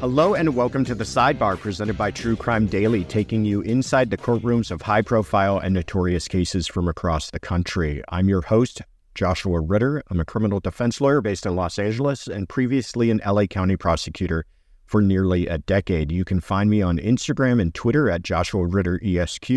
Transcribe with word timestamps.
Hello 0.00 0.34
and 0.34 0.54
welcome 0.54 0.84
to 0.84 0.94
the 0.94 1.02
Sidebar 1.02 1.58
presented 1.58 1.98
by 1.98 2.12
True 2.12 2.36
Crime 2.36 2.66
Daily, 2.66 3.02
taking 3.02 3.44
you 3.44 3.62
inside 3.62 4.10
the 4.10 4.16
courtrooms 4.16 4.70
of 4.70 4.80
high 4.80 5.02
profile 5.02 5.58
and 5.58 5.74
notorious 5.74 6.28
cases 6.28 6.68
from 6.68 6.86
across 6.86 7.32
the 7.32 7.40
country. 7.40 8.00
I'm 8.08 8.28
your 8.28 8.42
host, 8.42 8.80
Joshua 9.16 9.60
Ritter. 9.60 10.04
I'm 10.08 10.20
a 10.20 10.24
criminal 10.24 10.60
defense 10.60 11.00
lawyer 11.00 11.20
based 11.20 11.46
in 11.46 11.56
Los 11.56 11.80
Angeles 11.80 12.28
and 12.28 12.48
previously 12.48 13.10
an 13.10 13.20
LA 13.26 13.46
County 13.46 13.76
prosecutor 13.76 14.44
for 14.86 15.02
nearly 15.02 15.48
a 15.48 15.58
decade. 15.58 16.12
You 16.12 16.24
can 16.24 16.40
find 16.40 16.70
me 16.70 16.80
on 16.80 16.98
Instagram 16.98 17.60
and 17.60 17.74
Twitter 17.74 18.08
at 18.08 18.22
Joshua 18.22 18.66
Ritter 18.66 19.00
ESQ 19.04 19.50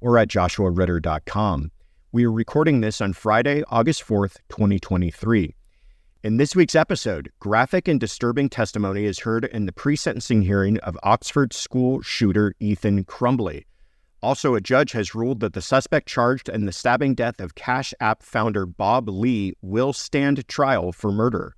or 0.00 0.16
at 0.16 0.28
joshuaritter.com. 0.28 1.72
We 2.12 2.24
are 2.24 2.32
recording 2.32 2.82
this 2.82 3.00
on 3.00 3.14
Friday, 3.14 3.64
August 3.68 4.06
4th, 4.06 4.36
2023. 4.48 5.56
In 6.24 6.36
this 6.36 6.54
week's 6.54 6.76
episode, 6.76 7.32
graphic 7.40 7.88
and 7.88 7.98
disturbing 7.98 8.48
testimony 8.48 9.06
is 9.06 9.18
heard 9.18 9.44
in 9.44 9.66
the 9.66 9.72
pre 9.72 9.96
sentencing 9.96 10.42
hearing 10.42 10.78
of 10.78 10.96
Oxford 11.02 11.52
school 11.52 12.00
shooter 12.00 12.54
Ethan 12.60 13.06
Crumbley. 13.06 13.64
Also, 14.22 14.54
a 14.54 14.60
judge 14.60 14.92
has 14.92 15.16
ruled 15.16 15.40
that 15.40 15.52
the 15.52 15.60
suspect 15.60 16.06
charged 16.06 16.48
in 16.48 16.64
the 16.64 16.70
stabbing 16.70 17.16
death 17.16 17.40
of 17.40 17.56
Cash 17.56 17.92
App 17.98 18.22
founder 18.22 18.66
Bob 18.66 19.08
Lee 19.08 19.54
will 19.62 19.92
stand 19.92 20.46
trial 20.46 20.92
for 20.92 21.10
murder. 21.10 21.56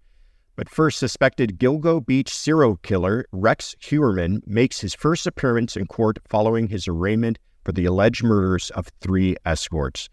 But 0.56 0.70
first, 0.70 0.98
suspected 0.98 1.58
Gilgo 1.58 2.00
Beach 2.00 2.34
serial 2.34 2.76
killer 2.76 3.26
Rex 3.32 3.76
Heuermann 3.82 4.40
makes 4.46 4.80
his 4.80 4.94
first 4.94 5.26
appearance 5.26 5.76
in 5.76 5.86
court 5.88 6.20
following 6.26 6.68
his 6.68 6.88
arraignment 6.88 7.38
for 7.66 7.72
the 7.72 7.84
alleged 7.84 8.24
murders 8.24 8.70
of 8.70 8.88
three 9.02 9.36
escorts. 9.44 10.08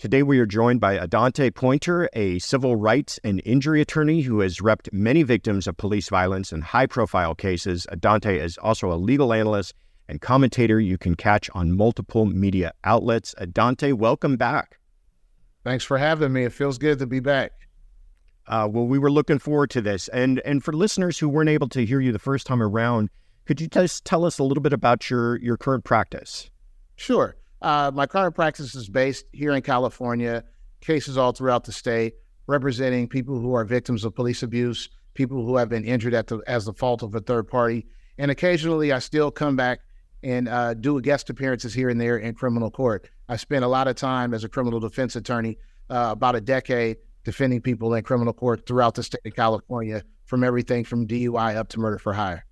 Today, 0.00 0.22
we 0.22 0.38
are 0.38 0.46
joined 0.46 0.80
by 0.80 0.96
Adanté 0.96 1.54
Pointer, 1.54 2.08
a 2.14 2.38
civil 2.38 2.74
rights 2.74 3.20
and 3.22 3.42
injury 3.44 3.82
attorney 3.82 4.22
who 4.22 4.40
has 4.40 4.60
repped 4.60 4.90
many 4.94 5.22
victims 5.22 5.66
of 5.66 5.76
police 5.76 6.08
violence 6.08 6.54
in 6.54 6.62
high 6.62 6.86
profile 6.86 7.34
cases. 7.34 7.86
Adanté 7.92 8.42
is 8.42 8.56
also 8.56 8.90
a 8.90 8.96
legal 8.96 9.30
analyst 9.34 9.74
and 10.08 10.18
commentator 10.18 10.80
you 10.80 10.96
can 10.96 11.16
catch 11.16 11.50
on 11.52 11.76
multiple 11.76 12.24
media 12.24 12.72
outlets. 12.82 13.34
Adanté, 13.38 13.92
welcome 13.92 14.38
back. 14.38 14.78
Thanks 15.64 15.84
for 15.84 15.98
having 15.98 16.32
me. 16.32 16.44
It 16.44 16.54
feels 16.54 16.78
good 16.78 16.98
to 17.00 17.06
be 17.06 17.20
back. 17.20 17.52
Uh, 18.46 18.66
well, 18.72 18.86
we 18.86 18.98
were 18.98 19.12
looking 19.12 19.38
forward 19.38 19.68
to 19.68 19.82
this. 19.82 20.08
And, 20.08 20.40
and 20.46 20.64
for 20.64 20.72
listeners 20.72 21.18
who 21.18 21.28
weren't 21.28 21.50
able 21.50 21.68
to 21.68 21.84
hear 21.84 22.00
you 22.00 22.10
the 22.10 22.18
first 22.18 22.46
time 22.46 22.62
around, 22.62 23.10
could 23.44 23.60
you 23.60 23.66
just 23.66 24.06
tell 24.06 24.24
us 24.24 24.38
a 24.38 24.44
little 24.44 24.62
bit 24.62 24.72
about 24.72 25.10
your, 25.10 25.36
your 25.40 25.58
current 25.58 25.84
practice? 25.84 26.50
Sure. 26.96 27.36
Uh, 27.62 27.90
my 27.92 28.06
current 28.06 28.34
practice 28.34 28.74
is 28.74 28.88
based 28.88 29.26
here 29.32 29.52
in 29.52 29.62
California, 29.62 30.44
cases 30.80 31.18
all 31.18 31.32
throughout 31.32 31.64
the 31.64 31.72
state, 31.72 32.14
representing 32.46 33.06
people 33.06 33.38
who 33.38 33.54
are 33.54 33.64
victims 33.64 34.04
of 34.04 34.14
police 34.14 34.42
abuse, 34.42 34.88
people 35.14 35.44
who 35.44 35.56
have 35.56 35.68
been 35.68 35.84
injured 35.84 36.14
at 36.14 36.26
the, 36.28 36.40
as 36.46 36.64
the 36.64 36.72
fault 36.72 37.02
of 37.02 37.14
a 37.14 37.20
third 37.20 37.48
party. 37.48 37.86
And 38.18 38.30
occasionally 38.30 38.92
I 38.92 38.98
still 38.98 39.30
come 39.30 39.56
back 39.56 39.80
and 40.22 40.48
uh, 40.48 40.74
do 40.74 41.00
guest 41.00 41.30
appearances 41.30 41.72
here 41.72 41.88
and 41.88 42.00
there 42.00 42.18
in 42.18 42.34
criminal 42.34 42.70
court. 42.70 43.08
I 43.28 43.36
spent 43.36 43.64
a 43.64 43.68
lot 43.68 43.88
of 43.88 43.96
time 43.96 44.34
as 44.34 44.44
a 44.44 44.48
criminal 44.48 44.80
defense 44.80 45.16
attorney, 45.16 45.58
uh, 45.88 46.10
about 46.12 46.36
a 46.36 46.40
decade, 46.40 46.98
defending 47.24 47.60
people 47.60 47.94
in 47.94 48.02
criminal 48.02 48.32
court 48.32 48.66
throughout 48.66 48.94
the 48.94 49.02
state 49.02 49.20
of 49.24 49.34
California, 49.34 50.02
from 50.24 50.44
everything 50.44 50.84
from 50.84 51.06
DUI 51.06 51.56
up 51.56 51.68
to 51.68 51.80
murder 51.80 51.98
for 51.98 52.12
hire. 52.12 52.44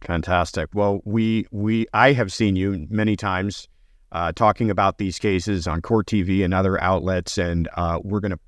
Fantastic. 0.00 0.68
Well, 0.74 1.00
we 1.04 1.46
we 1.50 1.86
I 1.94 2.12
have 2.12 2.32
seen 2.32 2.56
you 2.56 2.86
many 2.90 3.16
times 3.16 3.68
uh, 4.14 4.32
talking 4.32 4.70
about 4.70 4.98
these 4.98 5.18
cases 5.18 5.66
on 5.66 5.82
Court 5.82 6.06
TV 6.06 6.44
and 6.44 6.54
other 6.54 6.80
outlets. 6.80 7.36
And 7.36 7.68
uh, 7.76 7.98
we're 8.02 8.20
going 8.20 8.30
to 8.30 8.38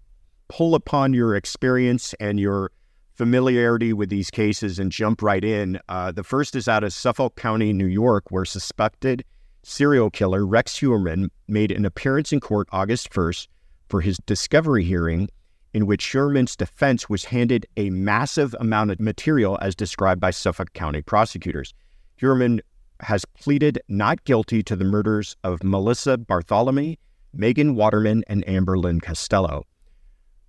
pull 0.49 0.77
upon 0.77 1.13
your 1.13 1.35
experience 1.35 2.15
and 2.21 2.39
your 2.39 2.71
familiarity 3.15 3.93
with 3.93 4.09
these 4.09 4.31
cases 4.31 4.79
and 4.79 4.93
jump 4.93 5.23
right 5.23 5.45
in. 5.45 5.81
Uh, 5.89 6.13
the 6.13 6.23
first 6.23 6.55
is 6.55 6.69
out 6.69 6.85
of 6.85 6.93
Suffolk 6.93 7.35
County, 7.37 7.73
New 7.73 7.87
York, 7.87 8.31
where 8.31 8.45
suspected 8.45 9.25
serial 9.65 10.09
killer 10.09 10.47
Rex 10.47 10.79
Heuermann 10.79 11.31
made 11.49 11.73
an 11.73 11.85
appearance 11.85 12.33
in 12.33 12.39
court 12.39 12.69
August 12.71 13.11
1st 13.11 13.49
for 13.89 14.01
his 14.01 14.19
discovery 14.19 14.85
hearing, 14.85 15.29
in 15.75 15.87
which 15.87 16.13
Heuermann's 16.13 16.55
defense 16.55 17.09
was 17.09 17.25
handed 17.25 17.67
a 17.77 17.91
massive 17.91 18.55
amount 18.61 18.93
of 18.93 19.01
material 19.01 19.59
as 19.61 19.75
described 19.75 20.21
by 20.21 20.31
Suffolk 20.31 20.73
County 20.75 21.03
prosecutors. 21.03 21.75
Heuermann 22.21 22.61
has 23.01 23.25
pleaded 23.25 23.81
not 23.89 24.25
guilty 24.25 24.63
to 24.63 24.77
the 24.77 24.85
murders 24.85 25.37
of 25.45 25.63
Melissa 25.63 26.17
Barthelemy, 26.17 26.99
Megan 27.33 27.75
Waterman, 27.75 28.25
and 28.27 28.47
Amber 28.49 28.79
Lynn 28.79 29.01
Costello, 29.01 29.65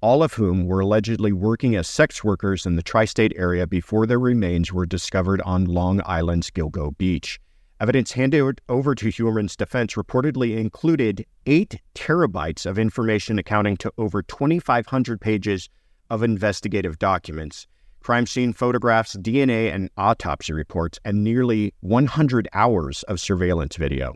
all 0.01 0.23
of 0.23 0.33
whom 0.33 0.65
were 0.65 0.79
allegedly 0.79 1.33
working 1.33 1.75
as 1.75 1.87
sex 1.87 2.23
workers 2.23 2.65
in 2.65 2.75
the 2.75 2.83
tri 2.83 3.05
state 3.05 3.33
area 3.35 3.67
before 3.67 4.05
their 4.05 4.19
remains 4.19 4.71
were 4.71 4.85
discovered 4.85 5.41
on 5.41 5.65
Long 5.65 6.01
Island's 6.05 6.51
Gilgo 6.51 6.97
Beach. 6.97 7.39
Evidence 7.79 8.13
handed 8.13 8.59
over 8.69 8.95
to 8.95 9.09
Heuermann's 9.09 9.55
defense 9.55 9.93
reportedly 9.93 10.57
included 10.57 11.25
eight 11.45 11.79
terabytes 11.93 12.65
of 12.65 12.79
information 12.79 13.37
accounting 13.37 13.77
to 13.77 13.91
over 13.97 14.23
2,500 14.23 15.21
pages 15.21 15.69
of 16.09 16.23
investigative 16.23 16.97
documents 16.97 17.67
crime 18.07 18.25
scene 18.25 18.53
photographs, 18.53 19.17
DNA 19.17 19.69
and 19.75 19.89
autopsy 19.97 20.53
reports, 20.53 20.97
and 21.03 21.25
nearly 21.25 21.73
100 21.81 22.47
hours 22.53 23.03
of 23.03 23.19
surveillance 23.19 23.75
video. 23.75 24.15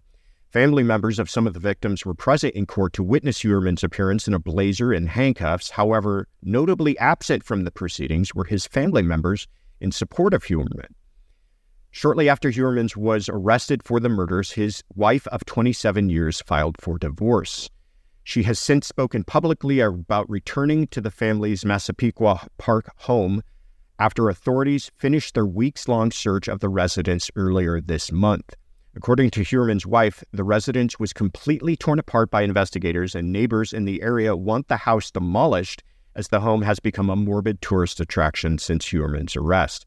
Family 0.50 0.82
members 0.82 1.20
of 1.20 1.30
some 1.30 1.46
of 1.46 1.54
the 1.54 1.60
victims 1.60 2.06
were 2.06 2.14
present 2.14 2.56
in 2.56 2.66
court 2.66 2.94
to 2.94 3.04
witness 3.04 3.42
Heuermann's 3.42 3.84
appearance 3.84 4.30
in 4.30 4.34
a 4.34 4.40
blazer 4.40 4.94
and 4.94 5.10
handcuffs. 5.10 5.72
However, 5.72 6.30
notably 6.42 6.98
absent 7.00 7.44
from 7.44 7.66
the 7.66 7.72
proceedings 7.72 8.34
were 8.34 8.46
his 8.46 8.66
family 8.66 9.02
members 9.02 9.46
in 9.82 9.92
support 9.92 10.34
of 10.34 10.46
Huerman. 10.46 10.96
Shortly 11.90 12.30
after 12.30 12.50
Heuermann 12.50 12.96
was 12.96 13.28
arrested 13.28 13.84
for 13.84 14.00
the 14.00 14.08
murders, 14.08 14.52
his 14.52 14.86
wife 14.96 15.28
of 15.28 15.44
27 15.44 16.10
years 16.10 16.40
filed 16.40 16.78
for 16.80 16.98
divorce. 16.98 17.70
She 18.24 18.44
has 18.44 18.58
since 18.58 18.88
spoken 18.88 19.26
publicly 19.26 19.82
about 19.82 20.30
returning 20.30 20.88
to 20.92 21.02
the 21.02 21.12
family's 21.12 21.66
Massapequa 21.66 22.48
Park 22.58 22.90
home 22.96 23.44
after 24.02 24.30
authorities 24.30 24.90
finished 24.98 25.36
their 25.36 25.46
weeks 25.46 25.88
long 25.88 26.10
search 26.10 26.48
of 26.48 26.60
the 26.60 26.68
residence 26.68 27.30
earlier 27.36 27.80
this 27.80 28.12
month. 28.12 28.56
According 28.96 29.30
to 29.30 29.44
Heuermann's 29.44 29.86
wife, 29.86 30.24
the 30.34 30.44
residence 30.44 31.00
was 31.00 31.14
completely 31.14 31.76
torn 31.76 32.00
apart 32.00 32.32
by 32.32 32.42
investigators, 32.42 33.14
and 33.14 33.32
neighbors 33.32 33.72
in 33.72 33.86
the 33.86 34.02
area 34.02 34.36
want 34.36 34.70
the 34.70 34.78
house 34.78 35.12
demolished 35.12 35.84
as 36.16 36.30
the 36.30 36.40
home 36.40 36.64
has 36.64 36.80
become 36.80 37.12
a 37.12 37.16
morbid 37.16 37.62
tourist 37.62 38.00
attraction 38.00 38.58
since 38.58 38.88
Heuermann's 38.88 39.36
arrest. 39.36 39.86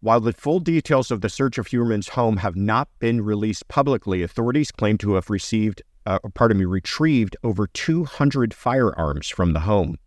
While 0.00 0.20
the 0.20 0.32
full 0.32 0.60
details 0.60 1.10
of 1.10 1.20
the 1.20 1.28
search 1.28 1.58
of 1.58 1.66
Heuermann's 1.66 2.08
home 2.08 2.38
have 2.38 2.56
not 2.56 2.88
been 3.00 3.20
released 3.20 3.68
publicly, 3.68 4.22
authorities 4.22 4.72
claim 4.72 4.96
to 4.98 5.16
have 5.16 5.28
received, 5.28 5.82
uh, 6.06 6.20
pardon 6.32 6.56
me, 6.56 6.64
retrieved 6.64 7.36
over 7.44 7.66
200 7.66 8.54
firearms 8.54 9.28
from 9.28 9.52
the 9.52 9.60
home. 9.60 9.98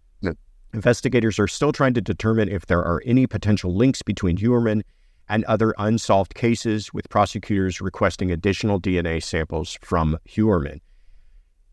Investigators 0.78 1.40
are 1.40 1.48
still 1.48 1.72
trying 1.72 1.96
to 1.96 2.02
determine 2.02 2.50
if 2.50 2.68
there 2.68 2.84
are 2.84 3.02
any 3.04 3.26
potential 3.26 3.76
links 3.76 4.04
between 4.04 4.38
Heuermann 4.38 4.84
and 5.28 5.44
other 5.46 5.74
unsolved 5.80 6.36
cases, 6.36 6.94
with 6.94 7.10
prosecutors 7.10 7.82
requesting 7.82 8.32
additional 8.32 8.80
DNA 8.80 9.24
samples 9.24 9.80
from 9.82 10.20
Heuermann. 10.30 10.82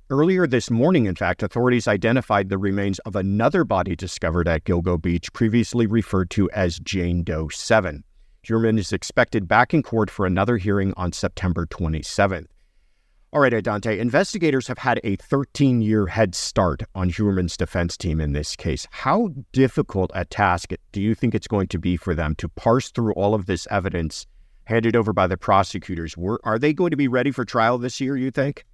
Earlier 0.08 0.46
this 0.46 0.70
morning, 0.70 1.04
in 1.04 1.16
fact, 1.16 1.42
authorities 1.42 1.86
identified 1.86 2.48
the 2.48 2.56
remains 2.56 2.98
of 3.00 3.14
another 3.14 3.62
body 3.62 3.94
discovered 3.94 4.48
at 4.48 4.64
Gilgo 4.64 4.96
Beach, 4.96 5.30
previously 5.34 5.86
referred 5.86 6.30
to 6.30 6.50
as 6.52 6.78
Jane 6.78 7.24
Doe 7.24 7.50
7. 7.50 8.04
Heuermann 8.42 8.78
is 8.78 8.90
expected 8.90 9.46
back 9.46 9.74
in 9.74 9.82
court 9.82 10.08
for 10.08 10.24
another 10.24 10.56
hearing 10.56 10.94
on 10.96 11.12
September 11.12 11.66
27th. 11.66 12.46
All 13.34 13.40
right, 13.40 13.52
Adanté, 13.52 13.98
investigators 13.98 14.68
have 14.68 14.78
had 14.78 15.00
a 15.02 15.16
13 15.16 15.80
year 15.80 16.06
head 16.06 16.36
start 16.36 16.84
on 16.94 17.10
Heuermann's 17.10 17.56
defense 17.56 17.96
team 17.96 18.20
in 18.20 18.32
this 18.32 18.54
case. 18.54 18.86
How 18.92 19.30
difficult 19.50 20.12
a 20.14 20.24
task 20.24 20.70
do 20.92 21.02
you 21.02 21.16
think 21.16 21.34
it's 21.34 21.48
going 21.48 21.66
to 21.66 21.78
be 21.80 21.96
for 21.96 22.14
them 22.14 22.36
to 22.36 22.48
parse 22.48 22.90
through 22.90 23.12
all 23.14 23.34
of 23.34 23.46
this 23.46 23.66
evidence 23.72 24.24
handed 24.66 24.94
over 24.94 25.12
by 25.12 25.26
the 25.26 25.36
prosecutors? 25.36 26.16
Were, 26.16 26.40
are 26.44 26.60
they 26.60 26.72
going 26.72 26.92
to 26.92 26.96
be 26.96 27.08
ready 27.08 27.32
for 27.32 27.44
trial 27.44 27.76
this 27.76 28.00
year, 28.00 28.16
you 28.16 28.30
think? 28.30 28.66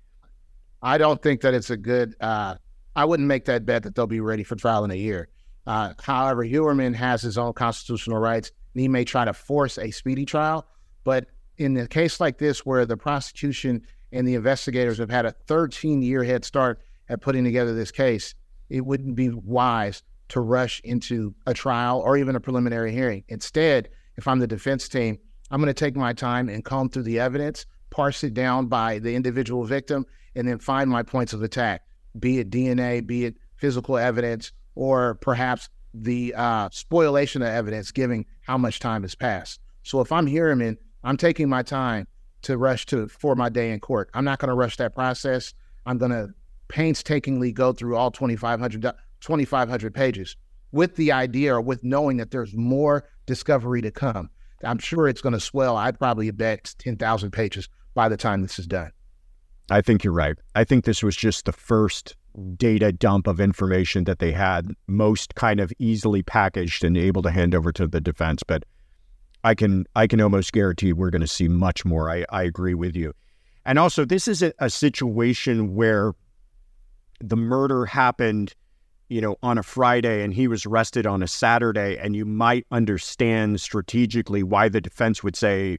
I 0.82 0.98
don't 0.98 1.22
think 1.22 1.40
that 1.40 1.54
it's 1.54 1.70
a 1.70 1.78
good, 1.78 2.14
uh, 2.20 2.56
I 2.94 3.06
wouldn't 3.06 3.28
make 3.28 3.46
that 3.46 3.64
bet 3.64 3.84
that 3.84 3.94
they'll 3.94 4.06
be 4.06 4.20
ready 4.20 4.42
for 4.44 4.56
trial 4.56 4.84
in 4.84 4.90
a 4.90 4.94
year. 4.94 5.28
Uh, 5.66 5.94
however, 6.02 6.44
Heuermann 6.44 6.94
has 6.96 7.22
his 7.22 7.38
own 7.38 7.54
constitutional 7.54 8.18
rights, 8.18 8.52
and 8.74 8.82
he 8.82 8.88
may 8.88 9.06
try 9.06 9.24
to 9.24 9.32
force 9.32 9.78
a 9.78 9.90
speedy 9.90 10.26
trial. 10.26 10.66
But 11.02 11.28
in 11.56 11.78
a 11.78 11.86
case 11.86 12.20
like 12.20 12.36
this, 12.36 12.66
where 12.66 12.84
the 12.84 12.98
prosecution 12.98 13.86
and 14.12 14.26
the 14.26 14.34
investigators 14.34 14.98
have 14.98 15.10
had 15.10 15.26
a 15.26 15.32
13 15.32 16.02
year 16.02 16.24
head 16.24 16.44
start 16.44 16.80
at 17.08 17.20
putting 17.20 17.44
together 17.44 17.74
this 17.74 17.90
case, 17.90 18.34
it 18.68 18.84
wouldn't 18.84 19.16
be 19.16 19.30
wise 19.30 20.02
to 20.28 20.40
rush 20.40 20.80
into 20.84 21.34
a 21.46 21.54
trial 21.54 22.00
or 22.00 22.16
even 22.16 22.36
a 22.36 22.40
preliminary 22.40 22.92
hearing. 22.92 23.24
Instead, 23.28 23.88
if 24.16 24.28
I'm 24.28 24.38
the 24.38 24.46
defense 24.46 24.88
team, 24.88 25.18
I'm 25.50 25.60
going 25.60 25.66
to 25.66 25.74
take 25.74 25.96
my 25.96 26.12
time 26.12 26.48
and 26.48 26.64
comb 26.64 26.88
through 26.88 27.02
the 27.02 27.18
evidence, 27.18 27.66
parse 27.90 28.22
it 28.22 28.34
down 28.34 28.66
by 28.66 29.00
the 29.00 29.14
individual 29.14 29.64
victim, 29.64 30.06
and 30.36 30.46
then 30.46 30.58
find 30.60 30.88
my 30.88 31.02
points 31.02 31.32
of 31.32 31.42
attack, 31.42 31.82
be 32.18 32.38
it 32.38 32.50
DNA, 32.50 33.04
be 33.04 33.24
it 33.24 33.36
physical 33.56 33.98
evidence, 33.98 34.52
or 34.76 35.16
perhaps 35.16 35.68
the 35.92 36.32
uh, 36.36 36.68
spoilation 36.70 37.42
of 37.42 37.48
evidence, 37.48 37.90
given 37.90 38.24
how 38.42 38.56
much 38.56 38.78
time 38.78 39.02
has 39.02 39.16
passed. 39.16 39.58
So 39.82 40.00
if 40.00 40.12
I'm 40.12 40.26
Heuermann, 40.26 40.76
I'm 41.02 41.16
taking 41.16 41.48
my 41.48 41.62
time 41.62 42.06
to 42.42 42.56
rush 42.56 42.86
to 42.86 43.08
for 43.08 43.34
my 43.34 43.48
day 43.48 43.70
in 43.70 43.80
court. 43.80 44.10
I'm 44.14 44.24
not 44.24 44.38
going 44.38 44.48
to 44.48 44.54
rush 44.54 44.76
that 44.78 44.94
process. 44.94 45.54
I'm 45.86 45.98
going 45.98 46.12
to 46.12 46.28
painstakingly 46.68 47.52
go 47.52 47.72
through 47.72 47.96
all 47.96 48.10
2,500, 48.10 48.82
2,500 48.82 49.94
pages 49.94 50.36
with 50.72 50.96
the 50.96 51.12
idea 51.12 51.54
or 51.54 51.60
with 51.60 51.82
knowing 51.82 52.16
that 52.18 52.30
there's 52.30 52.54
more 52.54 53.08
discovery 53.26 53.82
to 53.82 53.90
come. 53.90 54.30
I'm 54.62 54.78
sure 54.78 55.08
it's 55.08 55.22
going 55.22 55.32
to 55.32 55.40
swell. 55.40 55.76
I'd 55.76 55.98
probably 55.98 56.30
bet 56.30 56.74
10,000 56.78 57.30
pages 57.30 57.68
by 57.94 58.08
the 58.08 58.16
time 58.16 58.42
this 58.42 58.58
is 58.58 58.66
done. 58.66 58.92
I 59.70 59.80
think 59.80 60.04
you're 60.04 60.12
right. 60.12 60.36
I 60.54 60.64
think 60.64 60.84
this 60.84 61.02
was 61.02 61.16
just 61.16 61.44
the 61.44 61.52
first 61.52 62.16
data 62.56 62.92
dump 62.92 63.26
of 63.26 63.40
information 63.40 64.04
that 64.04 64.18
they 64.18 64.32
had, 64.32 64.72
most 64.86 65.34
kind 65.34 65.60
of 65.60 65.72
easily 65.78 66.22
packaged 66.22 66.84
and 66.84 66.96
able 66.96 67.22
to 67.22 67.30
hand 67.30 67.54
over 67.54 67.72
to 67.72 67.86
the 67.86 68.00
defense. 68.00 68.42
But 68.42 68.64
I 69.42 69.54
can 69.54 69.86
I 69.94 70.06
can 70.06 70.20
almost 70.20 70.52
guarantee 70.52 70.92
we're 70.92 71.10
going 71.10 71.20
to 71.20 71.26
see 71.26 71.48
much 71.48 71.84
more. 71.84 72.10
I, 72.10 72.24
I 72.30 72.42
agree 72.42 72.74
with 72.74 72.94
you. 72.94 73.14
And 73.64 73.78
also, 73.78 74.04
this 74.04 74.28
is 74.28 74.42
a, 74.42 74.52
a 74.58 74.70
situation 74.70 75.74
where 75.74 76.12
the 77.20 77.36
murder 77.36 77.86
happened, 77.86 78.54
you 79.08 79.20
know, 79.20 79.36
on 79.42 79.58
a 79.58 79.62
Friday 79.62 80.22
and 80.22 80.32
he 80.32 80.48
was 80.48 80.64
arrested 80.64 81.06
on 81.06 81.22
a 81.22 81.28
Saturday, 81.28 81.98
and 81.98 82.16
you 82.16 82.24
might 82.24 82.66
understand 82.70 83.60
strategically 83.60 84.42
why 84.42 84.68
the 84.68 84.80
defense 84.80 85.22
would 85.22 85.36
say, 85.36 85.78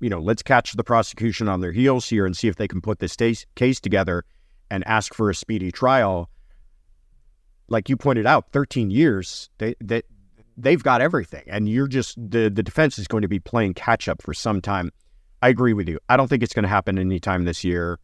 you 0.00 0.10
know, 0.10 0.20
let's 0.20 0.42
catch 0.42 0.72
the 0.72 0.84
prosecution 0.84 1.48
on 1.48 1.60
their 1.60 1.72
heels 1.72 2.08
here 2.08 2.26
and 2.26 2.36
see 2.36 2.48
if 2.48 2.56
they 2.56 2.68
can 2.68 2.80
put 2.80 2.98
this 2.98 3.16
case 3.16 3.80
together 3.80 4.24
and 4.70 4.86
ask 4.86 5.14
for 5.14 5.30
a 5.30 5.34
speedy 5.34 5.70
trial. 5.70 6.28
Like 7.68 7.88
you 7.88 7.96
pointed 7.96 8.26
out, 8.26 8.50
13 8.52 8.90
years, 8.90 9.48
they, 9.58 9.76
they, 9.80 10.02
they've 10.56 10.82
got 10.82 11.00
everything. 11.00 11.44
And 11.46 11.68
you're 11.68 11.88
just, 11.88 12.16
the, 12.16 12.50
the 12.50 12.62
defense 12.62 12.98
is 12.98 13.06
going 13.06 13.22
to 13.22 13.28
be 13.28 13.38
playing 13.38 13.74
catch 13.74 14.08
up 14.08 14.22
for 14.22 14.34
some 14.34 14.60
time. 14.60 14.92
I 15.42 15.48
agree 15.48 15.72
with 15.72 15.88
you. 15.88 15.98
I 16.08 16.16
don't 16.16 16.28
think 16.28 16.42
it's 16.42 16.54
going 16.54 16.64
to 16.64 16.68
happen 16.68 16.98
anytime 16.98 17.44
this 17.44 17.64
year. 17.64 17.98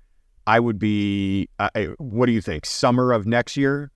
I 0.46 0.60
would 0.60 0.78
be, 0.78 1.48
uh, 1.58 1.68
what 1.98 2.26
do 2.26 2.32
you 2.32 2.40
think? 2.40 2.66
Summer 2.66 3.12
of 3.12 3.26
next 3.26 3.56
year? 3.56 3.92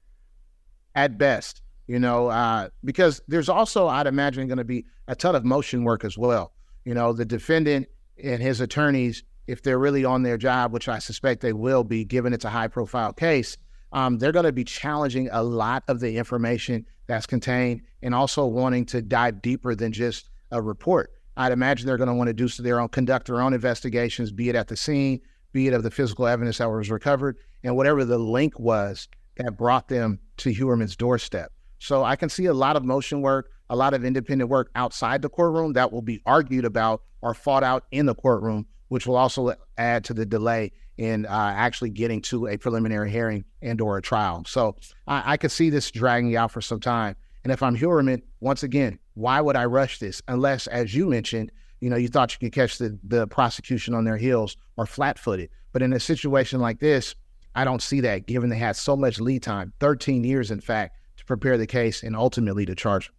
At 0.95 1.17
best, 1.17 1.63
you 1.87 1.99
know, 1.99 2.29
uh, 2.29 2.69
because 2.85 3.23
there's 3.27 3.49
also, 3.49 3.89
I'd 3.89 4.07
imagine, 4.07 4.47
going 4.49 4.59
to 4.59 4.65
be 4.65 4.85
a 5.09 5.17
ton 5.17 5.35
of 5.35 5.45
motion 5.45 5.85
work 5.85 6.05
as 6.05 6.19
well. 6.19 6.53
You 6.85 6.93
know, 6.95 7.13
the 7.15 7.25
defendant 7.25 7.89
and 8.23 8.43
his 8.43 8.61
attorneys, 8.61 9.25
if 9.47 9.63
they're 9.63 9.79
really 9.79 10.05
on 10.05 10.23
their 10.23 10.37
job, 10.37 10.73
which 10.73 10.89
I 10.89 10.99
suspect 10.99 11.41
they 11.41 11.55
will 11.55 11.85
be, 11.85 12.05
given 12.05 12.33
it's 12.33 12.45
a 12.45 12.51
high 12.51 12.69
profile 12.69 13.13
case, 13.13 13.57
um, 13.93 14.19
they're 14.19 14.33
going 14.33 14.45
to 14.45 14.53
be 14.53 14.65
challenging 14.65 15.29
a 15.33 15.43
lot 15.43 15.85
of 15.89 16.01
the 16.01 16.17
information 16.17 16.87
that's 17.07 17.27
contained 17.27 17.83
and 18.03 18.15
also 18.15 18.47
wanting 18.47 18.87
to 18.87 19.03
dive 19.03 19.43
deeper 19.43 19.75
than 19.75 19.93
just 19.93 20.31
a 20.51 20.61
report. 20.61 21.13
I'd 21.37 21.53
imagine 21.53 21.87
they're 21.87 21.97
going 21.97 22.09
to 22.09 22.15
want 22.15 22.29
to 22.29 22.35
do 22.35 22.49
so 22.49 22.63
their 22.63 22.81
own, 22.81 22.89
conduct 22.89 23.27
their 23.27 23.41
own 23.41 23.55
investigations, 23.55 24.33
be 24.33 24.49
it 24.49 24.55
at 24.55 24.69
the 24.69 24.77
scene, 24.77 25.21
be 25.53 25.67
it 25.67 25.75
of 25.75 25.83
the 25.83 25.91
physical 25.91 26.27
evidence 26.27 26.59
that 26.59 26.67
was 26.71 26.91
recovered, 26.91 27.37
and 27.63 27.77
whatever 27.77 28.05
the 28.05 28.19
link 28.19 28.59
was 28.59 29.09
that 29.37 29.57
brought 29.57 29.89
them 29.89 30.19
to 30.39 30.51
Heuermann's 30.51 30.97
doorstep. 30.97 31.53
So 31.79 32.05
I 32.05 32.17
can 32.17 32.29
see 32.29 32.47
a 32.47 32.55
lot 32.55 32.77
of 32.77 32.85
motion 32.85 33.23
work, 33.23 33.51
a 33.71 33.77
lot 33.77 33.95
of 33.95 34.05
independent 34.05 34.51
work 34.51 34.71
outside 34.75 35.23
the 35.23 35.29
courtroom 35.29 35.73
that 35.73 35.93
will 35.93 36.03
be 36.03 36.21
argued 36.27 36.65
about 36.65 37.03
or 37.23 37.35
fought 37.35 37.63
out 37.63 37.85
in 37.91 38.07
the 38.07 38.15
courtroom, 38.15 38.67
which 38.89 39.07
will 39.07 39.17
also 39.17 39.55
add 39.79 40.05
to 40.05 40.15
the 40.15 40.27
delay 40.27 40.73
in 40.99 41.27
uh, 41.27 41.53
actually 41.57 41.91
getting 41.91 42.21
to 42.21 42.47
a 42.47 42.57
preliminary 42.57 43.11
hearing 43.11 43.45
and 43.61 43.81
or 43.81 43.97
a 43.97 44.03
trial. 44.03 44.45
So 44.47 44.77
I, 45.07 45.33
I 45.33 45.37
could 45.37 45.51
see 45.51 45.71
this 45.71 45.91
dragging 45.91 46.37
out 46.37 46.51
for 46.51 46.61
some 46.61 46.81
time. 46.81 47.17
And 47.45 47.53
if 47.53 47.63
I'm 47.63 47.77
Heuermann, 47.77 48.23
once 48.41 48.63
again, 48.63 48.99
why 49.15 49.41
would 49.41 49.57
I 49.57 49.65
rush 49.65 49.99
this? 49.99 50.23
Unless, 50.29 50.67
as 50.69 50.95
you 50.95 51.07
mentioned, 51.09 51.51
you 51.81 51.91
know, 51.91 51.97
you 51.97 52.09
thought 52.09 52.33
you 52.33 52.39
could 52.39 52.55
catch 52.55 52.79
the, 52.79 52.97
the 53.03 53.27
prosecution 53.27 53.95
on 53.95 54.05
their 54.05 54.17
heels 54.17 54.57
or 54.77 54.87
flat 54.87 55.19
footed. 55.19 55.51
But 55.73 55.83
in 55.83 55.93
a 55.93 56.01
situation 56.01 56.61
like 56.61 56.79
this, 56.79 57.15
I 57.55 57.65
don't 57.65 57.83
see 57.83 58.01
that 58.01 58.27
given 58.27 58.51
they 58.51 58.59
had 58.59 58.77
so 58.77 58.97
much 58.97 59.21
lead 59.21 59.43
time, 59.43 59.73
13 59.81 60.25
years, 60.25 60.51
in 60.51 60.61
fact, 60.61 60.97
to 61.17 61.25
prepare 61.25 61.59
the 61.59 61.67
case 61.67 62.03
and 62.03 62.15
ultimately 62.15 62.65
to 62.67 62.75
charge. 62.75 63.11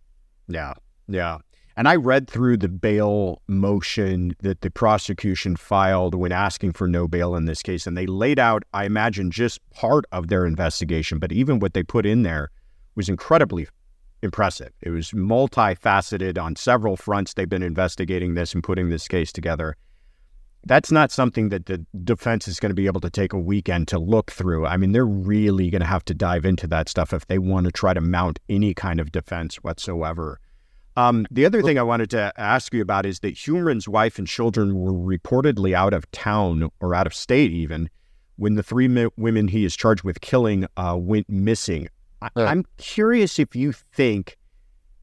Yeah. 0.48 0.74
Yeah. 1.08 1.40
And 1.76 1.88
I 1.88 1.96
read 1.96 2.30
through 2.30 2.58
the 2.58 2.70
bail 2.70 3.42
motion 3.48 4.36
that 4.40 4.62
the 4.62 4.70
prosecution 4.70 5.56
filed 5.56 6.14
when 6.14 6.32
asking 6.32 6.74
for 6.74 6.88
no 6.88 7.08
bail 7.08 7.36
in 7.36 7.46
this 7.46 7.64
case. 7.64 7.88
And 7.88 7.98
they 7.98 8.06
laid 8.06 8.38
out, 8.38 8.64
I 8.74 8.86
imagine, 8.86 9.32
just 9.32 9.60
part 9.72 10.06
of 10.12 10.28
their 10.28 10.46
investigation. 10.46 11.18
But 11.18 11.32
even 11.32 11.60
what 11.60 11.74
they 11.74 11.82
put 11.82 12.06
in 12.06 12.22
there 12.22 12.52
was 12.96 13.10
incredibly 13.10 13.68
impressive. 14.22 14.72
It 14.82 14.92
was 14.92 15.12
multifaceted 15.12 16.42
on 16.42 16.56
several 16.56 16.96
fronts. 16.96 17.34
They've 17.34 17.50
been 17.50 17.64
investigating 17.64 18.36
this 18.36 18.54
and 18.54 18.64
putting 18.64 18.90
this 18.90 19.08
case 19.08 19.32
together. 19.32 19.76
That's 20.66 20.92
not 20.92 21.12
something 21.12 21.50
that 21.50 21.66
the 21.66 21.86
defense 22.06 22.48
is 22.48 22.60
going 22.60 22.70
to 22.70 22.76
be 22.76 22.86
able 22.86 23.02
to 23.02 23.10
take 23.10 23.34
a 23.34 23.40
weekend 23.40 23.90
to 23.90 24.00
look 24.00 24.32
through. 24.32 24.66
I 24.66 24.78
mean, 24.78 24.94
they're 24.94 25.06
really 25.06 25.70
going 25.70 25.82
to 25.82 25.88
have 25.88 26.06
to 26.06 26.14
dive 26.14 26.46
into 26.46 26.68
that 26.68 26.88
stuff 26.88 27.12
if 27.14 27.28
they 27.28 27.38
want 27.38 27.66
to 27.66 27.72
try 27.72 27.94
to 27.94 28.00
mount 28.00 28.40
any 28.48 28.74
kind 28.74 29.02
of 29.02 29.12
defense 29.12 29.56
whatsoever. 29.58 30.40
Um, 30.96 31.26
the 31.32 31.46
other 31.46 31.62
thing 31.64 31.80
I 31.80 31.84
wanted 31.84 32.10
to 32.12 32.32
ask 32.38 32.74
you 32.74 32.82
about 32.82 33.06
is 33.06 33.20
that 33.22 33.34
Heuermann's 33.36 33.88
wife 33.88 34.20
and 34.20 34.28
children 34.28 34.76
were 34.76 34.94
reportedly 34.94 35.74
out 35.74 35.94
of 35.94 36.10
town 36.12 36.70
or 36.80 36.94
out 36.94 37.08
of 37.08 37.14
state 37.14 37.52
even 37.52 37.90
when 38.36 38.56
the 38.56 38.64
three 38.64 38.88
mi- 38.88 39.10
women 39.18 39.48
he 39.48 39.66
is 39.66 39.76
charged 39.76 40.04
with 40.04 40.22
killing 40.22 40.68
uh, 40.78 40.96
went 41.00 41.30
missing. 41.30 41.88
I- 42.22 42.30
yeah. 42.36 42.46
I'm 42.46 42.66
curious 42.78 43.40
if 43.40 43.56
you 43.56 43.72
think 43.72 44.38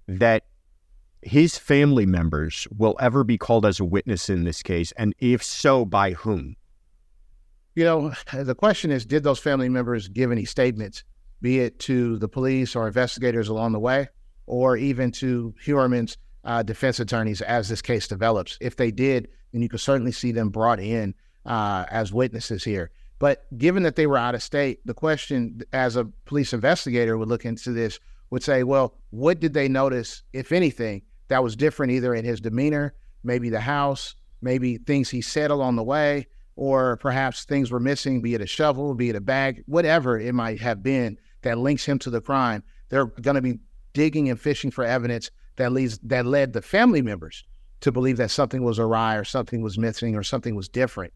that 0.06 0.44
his 1.22 1.58
family 1.58 2.06
members 2.06 2.66
will 2.76 2.96
ever 3.00 3.24
be 3.24 3.36
called 3.36 3.66
as 3.66 3.78
a 3.78 3.84
witness 3.84 4.28
in 4.30 4.44
this 4.44 4.62
case, 4.62 4.92
and 4.96 5.14
if 5.18 5.42
so, 5.42 5.84
by 5.84 6.12
whom? 6.12 6.56
You 7.74 7.84
know, 7.84 8.12
the 8.32 8.54
question 8.54 8.90
is 8.90 9.04
did 9.04 9.22
those 9.22 9.38
family 9.38 9.68
members 9.68 10.08
give 10.08 10.32
any 10.32 10.44
statements, 10.44 11.04
be 11.42 11.60
it 11.60 11.78
to 11.80 12.16
the 12.18 12.28
police 12.28 12.74
or 12.74 12.86
investigators 12.86 13.48
along 13.48 13.72
the 13.72 13.78
way? 13.78 14.08
Or 14.50 14.76
even 14.76 15.12
to 15.12 15.54
Heuermann's 15.64 16.18
uh, 16.42 16.64
defense 16.64 16.98
attorneys 16.98 17.40
as 17.40 17.68
this 17.68 17.80
case 17.80 18.08
develops. 18.08 18.58
If 18.60 18.74
they 18.74 18.90
did, 18.90 19.28
then 19.52 19.62
you 19.62 19.68
could 19.68 19.78
certainly 19.78 20.10
see 20.10 20.32
them 20.32 20.48
brought 20.48 20.80
in 20.80 21.14
uh, 21.46 21.84
as 21.88 22.12
witnesses 22.12 22.64
here. 22.64 22.90
But 23.20 23.46
given 23.56 23.84
that 23.84 23.94
they 23.94 24.08
were 24.08 24.18
out 24.18 24.34
of 24.34 24.42
state, 24.42 24.84
the 24.84 24.94
question 24.94 25.62
as 25.72 25.94
a 25.94 26.06
police 26.24 26.52
investigator 26.52 27.16
would 27.16 27.28
look 27.28 27.44
into 27.44 27.70
this 27.70 28.00
would 28.30 28.42
say, 28.42 28.64
well, 28.64 28.96
what 29.10 29.38
did 29.38 29.54
they 29.54 29.68
notice, 29.68 30.24
if 30.32 30.50
anything, 30.50 31.02
that 31.28 31.44
was 31.44 31.54
different 31.54 31.92
either 31.92 32.12
in 32.12 32.24
his 32.24 32.40
demeanor, 32.40 32.94
maybe 33.22 33.50
the 33.50 33.60
house, 33.60 34.16
maybe 34.42 34.78
things 34.78 35.10
he 35.10 35.20
said 35.20 35.52
along 35.52 35.76
the 35.76 35.84
way, 35.84 36.26
or 36.56 36.96
perhaps 36.96 37.44
things 37.44 37.70
were 37.70 37.78
missing, 37.78 38.20
be 38.20 38.34
it 38.34 38.40
a 38.40 38.46
shovel, 38.46 38.94
be 38.94 39.10
it 39.10 39.16
a 39.16 39.20
bag, 39.20 39.62
whatever 39.66 40.18
it 40.18 40.34
might 40.34 40.60
have 40.60 40.82
been 40.82 41.16
that 41.42 41.56
links 41.56 41.84
him 41.84 42.00
to 42.00 42.10
the 42.10 42.20
crime. 42.20 42.64
They're 42.88 43.06
going 43.06 43.36
to 43.36 43.40
be 43.40 43.60
digging 43.92 44.28
and 44.28 44.40
fishing 44.40 44.70
for 44.70 44.84
evidence 44.84 45.30
that 45.56 45.72
leads 45.72 45.98
that 45.98 46.26
led 46.26 46.52
the 46.52 46.62
family 46.62 47.02
members 47.02 47.44
to 47.80 47.92
believe 47.92 48.16
that 48.18 48.30
something 48.30 48.62
was 48.62 48.78
awry 48.78 49.16
or 49.16 49.24
something 49.24 49.62
was 49.62 49.78
missing 49.78 50.14
or 50.16 50.22
something 50.22 50.54
was 50.54 50.68
different. 50.68 51.12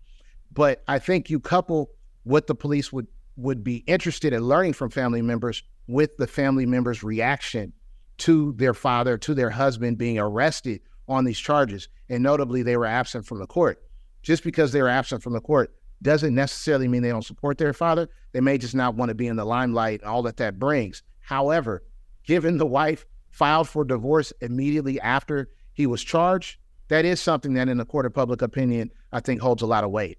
But 0.53 0.83
I 0.89 0.99
think 0.99 1.31
you 1.31 1.41
couple 1.41 1.91
what 2.25 2.47
the 2.47 2.55
police 2.55 2.93
would 2.93 3.07
would 3.37 3.65
be 3.65 3.79
interested 3.87 4.33
in 4.33 4.43
learning 4.43 4.75
from 4.75 4.91
family 4.91 5.23
members 5.23 5.63
with 5.87 6.17
the 6.17 6.27
family 6.27 6.67
members' 6.67 7.03
reaction 7.03 7.73
to 8.19 8.53
their 8.53 8.75
father, 8.75 9.19
to 9.19 9.35
their 9.35 9.51
husband 9.51 9.99
being 9.99 10.19
arrested 10.19 10.81
on 11.09 11.25
these 11.25 11.39
charges. 11.39 11.89
And 12.09 12.23
notably, 12.23 12.63
they 12.63 12.77
were 12.77 12.87
absent 12.87 13.27
from 13.27 13.41
the 13.41 13.47
court. 13.47 13.83
Just 14.23 14.45
because 14.45 14.73
they 14.73 14.81
were 14.81 14.89
absent 14.89 15.23
from 15.23 15.33
the 15.33 15.41
court 15.41 15.75
doesn't 16.01 16.35
necessarily 16.35 16.87
mean 16.87 17.03
they 17.03 17.11
don't 17.11 17.25
support 17.25 17.59
their 17.59 17.73
father. 17.73 18.09
They 18.33 18.41
may 18.41 18.59
just 18.59 18.75
not 18.75 18.95
want 18.95 19.09
to 19.09 19.15
be 19.15 19.27
in 19.27 19.37
the 19.37 19.45
limelight 19.45 20.03
all 20.05 20.23
that 20.23 20.37
that 20.39 20.59
brings. 20.59 21.03
However, 21.21 21.83
given 22.27 22.59
the 22.59 22.67
wife 22.67 23.07
filed 23.31 23.69
for 23.69 23.85
divorce 23.85 24.33
immediately 24.41 25.01
after 25.01 25.51
he 25.73 25.87
was 25.87 26.03
charged, 26.03 26.59
that 26.89 27.05
is 27.05 27.21
something 27.21 27.55
that 27.55 27.69
in 27.69 27.79
the 27.79 27.85
court 27.85 28.07
of 28.07 28.15
public 28.15 28.43
opinion, 28.43 28.91
I 29.13 29.21
think 29.21 29.41
holds 29.41 29.63
a 29.63 29.67
lot 29.67 29.85
of 29.85 29.91
weight. 29.91 30.19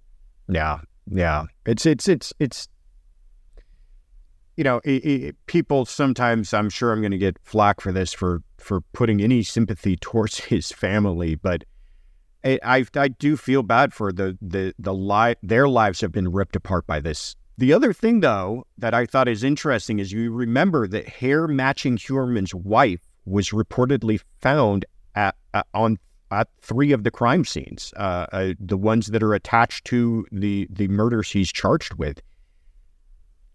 Yeah. 0.49 0.79
Yeah. 1.09 1.45
It's, 1.65 1.85
it's, 1.85 2.07
it's, 2.07 2.33
it's, 2.39 2.67
you 4.57 4.63
know, 4.63 4.81
it, 4.83 5.05
it, 5.05 5.35
people 5.45 5.85
sometimes, 5.85 6.53
I'm 6.53 6.69
sure 6.69 6.91
I'm 6.91 7.01
going 7.01 7.11
to 7.11 7.17
get 7.17 7.37
flack 7.43 7.81
for 7.81 7.91
this, 7.91 8.13
for, 8.13 8.41
for 8.57 8.81
putting 8.93 9.21
any 9.21 9.43
sympathy 9.43 9.95
towards 10.01 10.39
his 10.39 10.71
family, 10.71 11.35
but 11.35 11.63
I, 12.45 12.59
I, 12.63 12.85
I 12.95 13.07
do 13.07 13.35
feel 13.35 13.63
bad 13.63 13.93
for 13.93 14.13
the 14.13 14.37
the 14.39 14.73
the 14.77 14.93
li- 14.93 15.35
their 15.41 15.67
lives 15.67 16.01
have 16.01 16.11
been 16.11 16.31
ripped 16.31 16.55
apart 16.55 16.85
by 16.85 16.99
this. 16.99 17.35
The 17.57 17.71
other 17.71 17.93
thing, 17.93 18.19
though, 18.19 18.65
that 18.77 18.93
I 18.93 19.05
thought 19.05 19.27
is 19.27 19.43
interesting 19.43 19.99
is 19.99 20.11
you 20.11 20.31
remember 20.31 20.87
that 20.87 21.07
hair 21.07 21.47
matching 21.47 21.97
Heuermann's 21.97 22.53
wife 22.53 23.01
was 23.25 23.49
reportedly 23.49 24.19
found 24.41 24.85
at, 25.15 25.35
at 25.53 25.67
on 25.73 25.97
at 26.31 26.49
three 26.59 26.91
of 26.91 27.03
the 27.03 27.11
crime 27.11 27.45
scenes, 27.45 27.93
uh, 27.97 28.25
uh, 28.31 28.53
the 28.59 28.77
ones 28.77 29.07
that 29.07 29.23
are 29.23 29.33
attached 29.33 29.85
to 29.85 30.25
the 30.31 30.67
the 30.69 30.87
murders 30.87 31.31
he's 31.31 31.51
charged 31.51 31.93
with. 31.93 32.19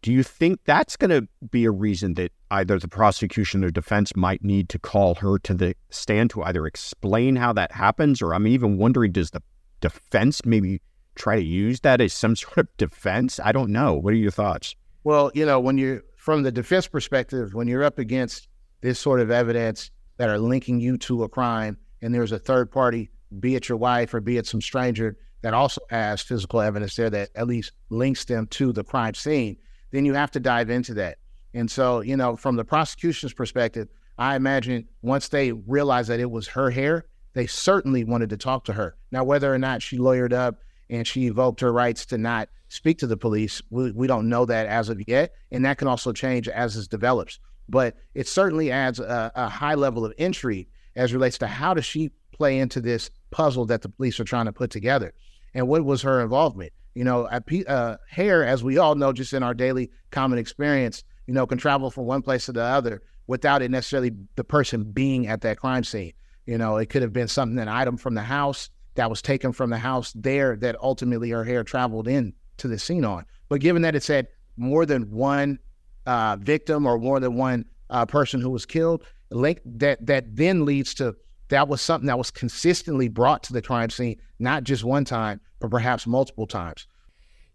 Do 0.02 0.12
you 0.12 0.23
think 0.23 0.61
that's 0.64 0.97
going 0.97 1.11
to 1.11 1.28
be 1.50 1.66
a 1.66 1.71
reason 1.71 2.14
that 2.14 2.33
either 2.50 2.78
the 2.78 2.88
prosecution 2.88 3.62
or 3.62 3.71
defense 3.71 4.16
might 4.16 4.42
need 4.42 4.71
to 4.71 4.78
call 4.78 5.16
her 5.16 5.38
to 5.40 5.52
the 5.52 5.75
stand 5.90 6.30
to 6.30 6.42
either 6.42 6.66
explain 6.66 7.37
how 7.37 7.52
that 7.52 7.73
happens, 7.73 8.23
or 8.23 8.33
I'm 8.33 8.47
even 8.47 8.78
wondering, 8.78 9.12
does 9.12 9.30
the 9.30 9.42
defense 9.80 10.42
maybe 10.47 10.80
try 11.21 11.37
to 11.37 11.45
use 11.45 11.81
that 11.81 12.00
as 12.00 12.12
some 12.12 12.37
sort 12.45 12.59
of 12.59 12.77
defense? 12.77 13.41
I 13.41 13.53
don't 13.53 13.71
know. 13.71 13.95
What 13.95 14.12
are 14.12 14.17
your 14.17 14.31
thoughts? 14.31 14.75
Well, 15.05 15.31
you 15.35 15.47
know, 15.47 15.61
when 15.61 15.79
you're 15.79 16.03
from 16.17 16.43
the 16.43 16.53
defense 16.53 16.87
perspective, 16.87 17.55
when 17.55 17.69
you're 17.69 17.85
up 17.85 17.99
against 17.99 18.49
this 18.83 18.99
sort 18.99 19.21
of 19.21 19.31
evidence 19.31 19.91
that 20.19 20.29
are 20.29 20.39
linking 20.39 20.81
you 20.81 20.99
to 20.99 21.25
a 21.25 21.29
crime, 21.29 21.79
and 22.03 22.15
there's 22.15 22.33
a 22.33 22.39
third 22.39 22.71
party, 22.71 23.11
be 23.39 23.55
it 23.55 23.69
your 23.69 23.79
wife 23.79 24.12
or 24.12 24.21
be 24.21 24.37
it 24.37 24.47
some 24.47 24.61
stranger, 24.61 25.17
that 25.43 25.55
also 25.55 25.81
has 25.89 26.21
physical 26.21 26.61
evidence 26.61 26.97
there 26.97 27.09
that 27.09 27.31
at 27.35 27.47
least 27.47 27.73
links 27.89 28.27
them 28.27 28.47
to 28.49 28.73
the 28.73 28.85
crime 28.85 29.15
scene 29.15 29.57
then 29.91 30.05
you 30.05 30.15
have 30.15 30.31
to 30.33 30.41
dive 30.41 30.71
into 30.71 30.95
that. 30.95 31.19
And 31.55 31.71
so, 31.71 32.00
you 32.00 32.17
know, 32.17 32.37
from 32.37 32.57
the 32.57 32.65
prosecution's 32.65 33.33
perspective, 33.33 33.89
I 34.19 34.37
imagine 34.37 34.89
once 35.03 35.29
they 35.29 35.53
realized 35.53 36.11
that 36.11 36.21
it 36.21 36.31
was 36.31 36.47
her 36.49 36.71
hair, 36.71 37.07
they 37.33 37.47
certainly 37.47 38.05
wanted 38.05 38.31
to 38.31 38.37
talk 38.37 38.65
to 38.67 38.73
her. 38.73 38.97
Now, 39.11 39.25
whether 39.25 39.53
or 39.53 39.59
not 39.59 39.83
she 39.83 39.99
lawyered 39.99 40.33
up 40.33 40.57
and 40.90 41.06
she 41.06 41.26
evoked 41.26 41.61
her 41.61 41.73
rights 41.73 42.04
to 42.06 42.18
not 42.18 42.49
speak 42.68 42.99
to 42.99 43.06
the 43.06 43.16
police, 43.16 43.62
we, 43.70 43.90
we 43.92 44.06
don't 44.06 44.28
know 44.28 44.44
that 44.44 44.66
as 44.66 44.88
of 44.88 45.00
yet. 45.09 45.32
And 45.50 45.64
that 45.64 45.78
can 45.78 45.88
also 45.88 46.12
change 46.12 46.49
as 46.49 46.75
this 46.75 46.87
develops. 46.87 47.38
But 47.68 47.97
it 48.14 48.28
certainly 48.28 48.70
adds 48.70 49.00
a, 49.00 49.32
a 49.35 49.49
high 49.49 49.75
level 49.75 50.04
of 50.04 50.12
intrigue 50.18 50.68
as 50.97 51.14
relates 51.14 51.38
to 51.38 51.47
how 51.47 51.73
does 51.73 51.85
she 51.85 52.11
play 52.32 52.59
into 52.59 52.80
this 52.80 53.11
puzzle 53.30 53.64
that 53.66 53.82
the 53.82 53.88
police 53.88 54.20
are 54.20 54.25
trying 54.25 54.47
to 54.47 54.52
put 54.52 54.70
together 54.70 55.14
and 55.54 55.68
what 55.68 55.85
was 55.85 56.02
her 56.02 56.20
involvement 56.20 56.73
you 56.94 57.04
know, 57.04 57.26
uh, 57.26 57.97
hair, 58.09 58.44
as 58.44 58.64
we 58.64 58.78
all 58.78 58.94
know, 58.94 59.12
just 59.12 59.32
in 59.32 59.42
our 59.42 59.54
daily 59.54 59.90
common 60.11 60.38
experience, 60.38 61.04
you 61.26 61.35
know, 61.35 61.47
can 61.47 61.59
travel 61.59 61.90
from 61.90 62.06
one 62.06 62.23
place 62.23 62.47
to 62.47 62.52
the 62.52 62.62
other 62.62 63.02
without 63.26 63.62
it 63.62 63.70
necessarily 63.70 64.11
the 64.37 64.44
person 64.44 64.85
being 64.85 65.28
at 65.28 65.42
that 65.42 65.59
crime 65.59 65.85
scene. 65.85 66.12
You 66.47 66.59
know, 66.59 66.78
it 66.78 66.87
could 66.90 67.02
have 67.02 67.12
been 67.12 67.28
something, 67.28 67.59
an 67.59 67.68
item 67.68 67.97
from 67.97 68.14
the 68.14 68.23
house 68.23 68.70
that 68.94 69.11
was 69.11 69.23
taken 69.23 69.52
from 69.52 69.70
the 69.70 69.78
house 69.78 70.12
there 70.14 70.56
that 70.56 70.76
ultimately 70.80 71.30
her 71.30 71.44
hair 71.44 71.64
traveled 71.64 72.09
in 72.09 72.32
to 72.59 72.68
the 72.68 72.78
scene 72.78 73.04
on. 73.04 73.25
But 73.49 73.61
given 73.61 73.82
that 73.82 73.94
it 73.94 74.02
said 74.02 74.28
more 74.56 74.87
than 74.87 75.11
one 75.11 75.59
uh, 76.06 76.37
victim 76.40 76.87
or 76.87 76.99
more 76.99 77.20
than 77.20 77.35
one 77.35 77.64
uh, 77.88 78.06
person 78.06 78.40
who 78.40 78.50
was 78.50 78.66
killed, 78.66 79.04
link 79.30 79.61
that 79.64 80.04
that 80.06 80.37
then 80.37 80.64
leads 80.64 80.94
to 80.94 81.16
that 81.50 81.68
was 81.68 81.80
something 81.80 82.06
that 82.06 82.18
was 82.18 82.30
consistently 82.30 83.09
brought 83.09 83.42
to 83.44 83.52
the 83.52 83.62
crime 83.62 83.90
scene, 83.90 84.20
not 84.38 84.64
just 84.64 84.85
one 84.85 85.04
time, 85.04 85.40
but 85.59 85.70
perhaps 85.70 86.06
multiple 86.06 86.47
times. 86.47 86.87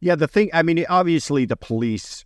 Yeah, 0.02 0.16
the 0.16 0.28
thing, 0.28 0.50
I 0.54 0.64
mean, 0.64 0.86
obviously 0.90 1.46
the 1.46 1.56
police, 1.56 2.26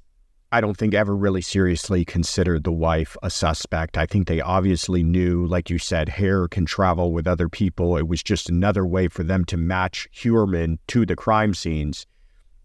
I 0.51 0.61
don't 0.61 0.75
think 0.75 0.95
ever 0.95 1.15
really 1.15 1.41
seriously 1.41 2.03
considered 2.03 2.63
the 2.63 2.71
wife 2.71 3.15
a 3.21 3.29
suspect. 3.29 3.99
I 3.99 4.07
think 4.07 4.27
they 4.27 4.41
obviously 4.41 5.03
knew, 5.03 5.45
like 5.45 5.69
you 5.69 5.77
said, 5.77 6.09
hair 6.09 6.47
can 6.47 6.65
travel 6.65 7.13
with 7.13 7.27
other 7.27 7.47
people. 7.47 7.97
It 7.97 8.07
was 8.07 8.23
just 8.23 8.49
another 8.49 8.83
way 8.83 9.09
for 9.09 9.23
them 9.23 9.45
to 9.45 9.57
match 9.57 10.07
Heuermann 10.11 10.79
to 10.87 11.05
the 11.05 11.15
crime 11.15 11.53
scenes. 11.53 12.07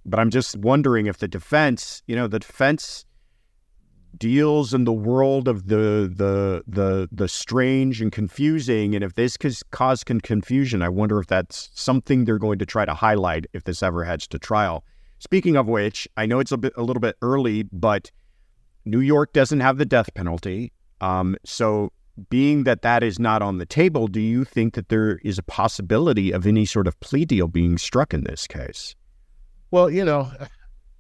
But 0.07 0.19
I'm 0.19 0.31
just 0.31 0.57
wondering 0.57 1.07
if 1.07 1.19
the 1.19 1.29
defense, 1.29 2.03
you 2.07 2.17
know, 2.17 2.27
the 2.27 2.39
defense 2.39 3.05
deals 4.17 4.73
in 4.73 4.85
the 4.85 4.93
world 4.93 5.49
of 5.49 5.67
the 5.67 6.11
the 6.15 6.63
the 6.67 7.09
the 7.11 7.29
strange 7.29 8.01
and 8.01 8.13
confusing 8.13 8.95
and 8.95 9.03
if 9.03 9.15
this 9.15 9.37
could 9.37 9.53
cause 9.73 10.05
confusion 10.05 10.83
i 10.83 10.89
wonder 10.89 11.19
if 11.19 11.27
that's 11.27 11.69
something 11.75 12.25
they're 12.25 12.39
going 12.39 12.59
to 12.59 12.65
try 12.65 12.85
to 12.85 12.95
highlight 12.95 13.45
if 13.53 13.65
this 13.65 13.83
ever 13.83 14.05
heads 14.05 14.29
to 14.29 14.39
trial 14.39 14.85
speaking 15.19 15.57
of 15.57 15.67
which 15.67 16.09
i 16.17 16.27
know 16.27 16.39
it's 16.39 16.53
a 16.53 16.57
bit 16.57 16.73
a 16.77 16.83
little 16.83 17.01
bit 17.01 17.17
early 17.23 17.63
but 17.65 18.11
new 18.85 19.01
york 19.01 19.33
doesn't 19.33 19.61
have 19.61 19.79
the 19.79 19.87
death 19.87 20.13
penalty. 20.15 20.73
Um, 21.01 21.37
so 21.45 21.93
being 22.31 22.65
that 22.65 22.83
that 22.83 23.03
is 23.03 23.19
not 23.19 23.43
on 23.43 23.59
the 23.59 23.67
table 23.67 24.07
do 24.07 24.21
you 24.21 24.45
think 24.45 24.75
that 24.75 24.89
there 24.89 25.19
is 25.25 25.39
a 25.39 25.43
possibility 25.43 26.31
of 26.31 26.47
any 26.47 26.65
sort 26.65 26.87
of 26.87 26.99
plea 27.01 27.25
deal 27.25 27.49
being 27.49 27.77
struck 27.77 28.15
in 28.15 28.25
this 28.25 28.47
case? 28.47 28.95
Well 29.71 29.91
you 29.91 30.05
know 30.05 30.31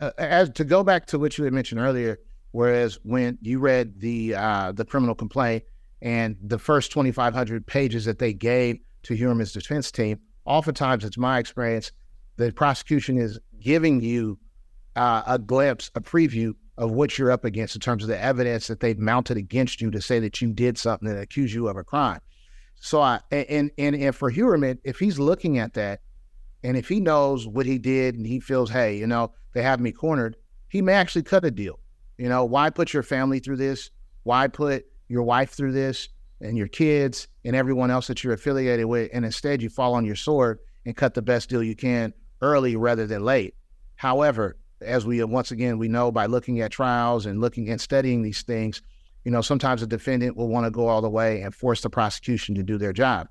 uh, 0.00 0.10
as 0.18 0.50
to 0.50 0.64
go 0.64 0.82
back 0.82 1.06
to 1.06 1.18
what 1.18 1.38
you 1.38 1.44
had 1.44 1.52
mentioned 1.52 1.80
earlier 1.80 2.18
Whereas 2.54 3.00
when 3.02 3.36
you 3.42 3.58
read 3.58 3.98
the 3.98 4.36
uh, 4.36 4.70
the 4.70 4.84
criminal 4.84 5.16
complaint 5.16 5.64
and 6.00 6.36
the 6.40 6.56
first 6.56 6.92
2,500 6.92 7.66
pages 7.66 8.04
that 8.04 8.20
they 8.20 8.32
gave 8.32 8.78
to 9.02 9.14
Heuermann's 9.14 9.52
defense 9.52 9.90
team, 9.90 10.20
oftentimes 10.44 11.04
it's 11.04 11.18
my 11.18 11.40
experience, 11.40 11.90
the 12.36 12.52
prosecution 12.52 13.18
is 13.18 13.40
giving 13.64 14.02
you 14.02 14.38
uh, 14.94 15.22
a 15.26 15.38
glimpse, 15.38 15.90
a 15.94 16.00
preview 16.00 16.52
of 16.76 16.92
what 16.92 17.18
you're 17.18 17.30
up 17.30 17.44
against 17.44 17.74
in 17.74 17.80
terms 17.80 18.02
of 18.02 18.08
the 18.08 18.20
evidence 18.20 18.66
that 18.66 18.80
they've 18.80 18.98
mounted 18.98 19.36
against 19.36 19.80
you 19.80 19.90
to 19.90 20.02
say 20.02 20.20
that 20.20 20.40
you 20.40 20.52
did 20.52 20.76
something 20.76 21.08
and 21.08 21.18
accuse 21.18 21.52
you 21.52 21.66
of 21.66 21.76
a 21.76 21.82
crime. 21.82 22.20
So 22.76 23.00
I 23.00 23.20
and 23.30 23.70
and 23.78 23.96
and 23.96 24.14
for 24.14 24.30
Heuermann, 24.30 24.78
if 24.84 24.98
he's 24.98 25.18
looking 25.18 25.58
at 25.58 25.72
that, 25.74 26.00
and 26.62 26.76
if 26.76 26.88
he 26.88 27.00
knows 27.00 27.48
what 27.48 27.64
he 27.64 27.78
did 27.78 28.16
and 28.16 28.26
he 28.26 28.38
feels, 28.38 28.70
hey, 28.70 28.98
you 28.98 29.06
know, 29.06 29.32
they 29.54 29.62
have 29.62 29.80
me 29.80 29.92
cornered, 29.92 30.36
he 30.68 30.82
may 30.82 30.92
actually 30.92 31.22
cut 31.22 31.44
a 31.44 31.50
deal. 31.50 31.78
You 32.18 32.28
know, 32.28 32.44
why 32.44 32.70
put 32.70 32.92
your 32.92 33.02
family 33.02 33.38
through 33.38 33.56
this? 33.56 33.90
Why 34.24 34.48
put 34.48 34.84
your 35.08 35.22
wife 35.22 35.50
through 35.50 35.72
this 35.72 36.08
and 36.40 36.58
your 36.58 36.68
kids 36.68 37.28
and 37.44 37.56
everyone 37.56 37.90
else 37.90 38.08
that 38.08 38.22
you're 38.22 38.34
affiliated 38.34 38.86
with? 38.86 39.10
And 39.14 39.24
instead, 39.24 39.62
you 39.62 39.70
fall 39.70 39.94
on 39.94 40.04
your 40.04 40.16
sword 40.16 40.58
and 40.84 40.96
cut 40.96 41.14
the 41.14 41.22
best 41.22 41.48
deal 41.48 41.62
you 41.62 41.76
can 41.76 42.12
early 42.44 42.76
rather 42.76 43.06
than 43.06 43.24
late. 43.24 43.54
However, 43.96 44.56
as 44.80 45.06
we 45.06 45.24
once 45.24 45.50
again 45.50 45.78
we 45.78 45.88
know 45.88 46.12
by 46.12 46.26
looking 46.26 46.60
at 46.60 46.70
trials 46.70 47.26
and 47.26 47.40
looking 47.40 47.70
and 47.70 47.80
studying 47.80 48.22
these 48.22 48.42
things, 48.42 48.82
you 49.24 49.30
know, 49.30 49.40
sometimes 49.40 49.82
a 49.82 49.86
defendant 49.86 50.36
will 50.36 50.48
want 50.48 50.66
to 50.66 50.70
go 50.70 50.86
all 50.86 51.00
the 51.00 51.08
way 51.08 51.40
and 51.40 51.54
force 51.54 51.80
the 51.80 51.88
prosecution 51.88 52.54
to 52.54 52.62
do 52.62 52.76
their 52.76 52.92
job 52.92 53.28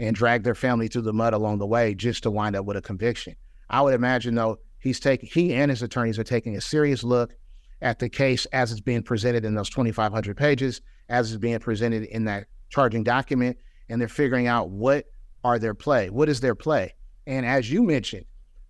and 0.00 0.16
drag 0.16 0.42
their 0.42 0.54
family 0.54 0.88
through 0.88 1.02
the 1.02 1.12
mud 1.12 1.32
along 1.32 1.58
the 1.58 1.66
way 1.66 1.94
just 1.94 2.24
to 2.24 2.30
wind 2.30 2.56
up 2.56 2.64
with 2.64 2.76
a 2.76 2.82
conviction. 2.82 3.36
I 3.70 3.82
would 3.82 3.94
imagine 3.94 4.34
though 4.34 4.58
he's 4.80 5.00
taking 5.00 5.28
he 5.32 5.54
and 5.54 5.70
his 5.70 5.82
attorneys 5.82 6.18
are 6.18 6.24
taking 6.24 6.56
a 6.56 6.60
serious 6.60 7.04
look 7.04 7.34
at 7.80 7.98
the 7.98 8.08
case 8.08 8.46
as 8.46 8.72
it's 8.72 8.80
being 8.80 9.02
presented 9.02 9.44
in 9.44 9.54
those 9.54 9.70
2,500 9.70 10.36
pages, 10.36 10.80
as 11.08 11.30
it's 11.30 11.40
being 11.40 11.58
presented 11.60 12.04
in 12.04 12.24
that 12.24 12.46
charging 12.68 13.04
document, 13.04 13.56
and 13.88 14.00
they're 14.00 14.08
figuring 14.08 14.46
out 14.46 14.70
what 14.70 15.06
are 15.44 15.58
their 15.58 15.74
play, 15.74 16.10
what 16.10 16.28
is 16.28 16.40
their 16.40 16.54
play. 16.54 16.94
And 17.26 17.46
as 17.46 17.70
you 17.70 17.82
mentioned, 17.82 18.24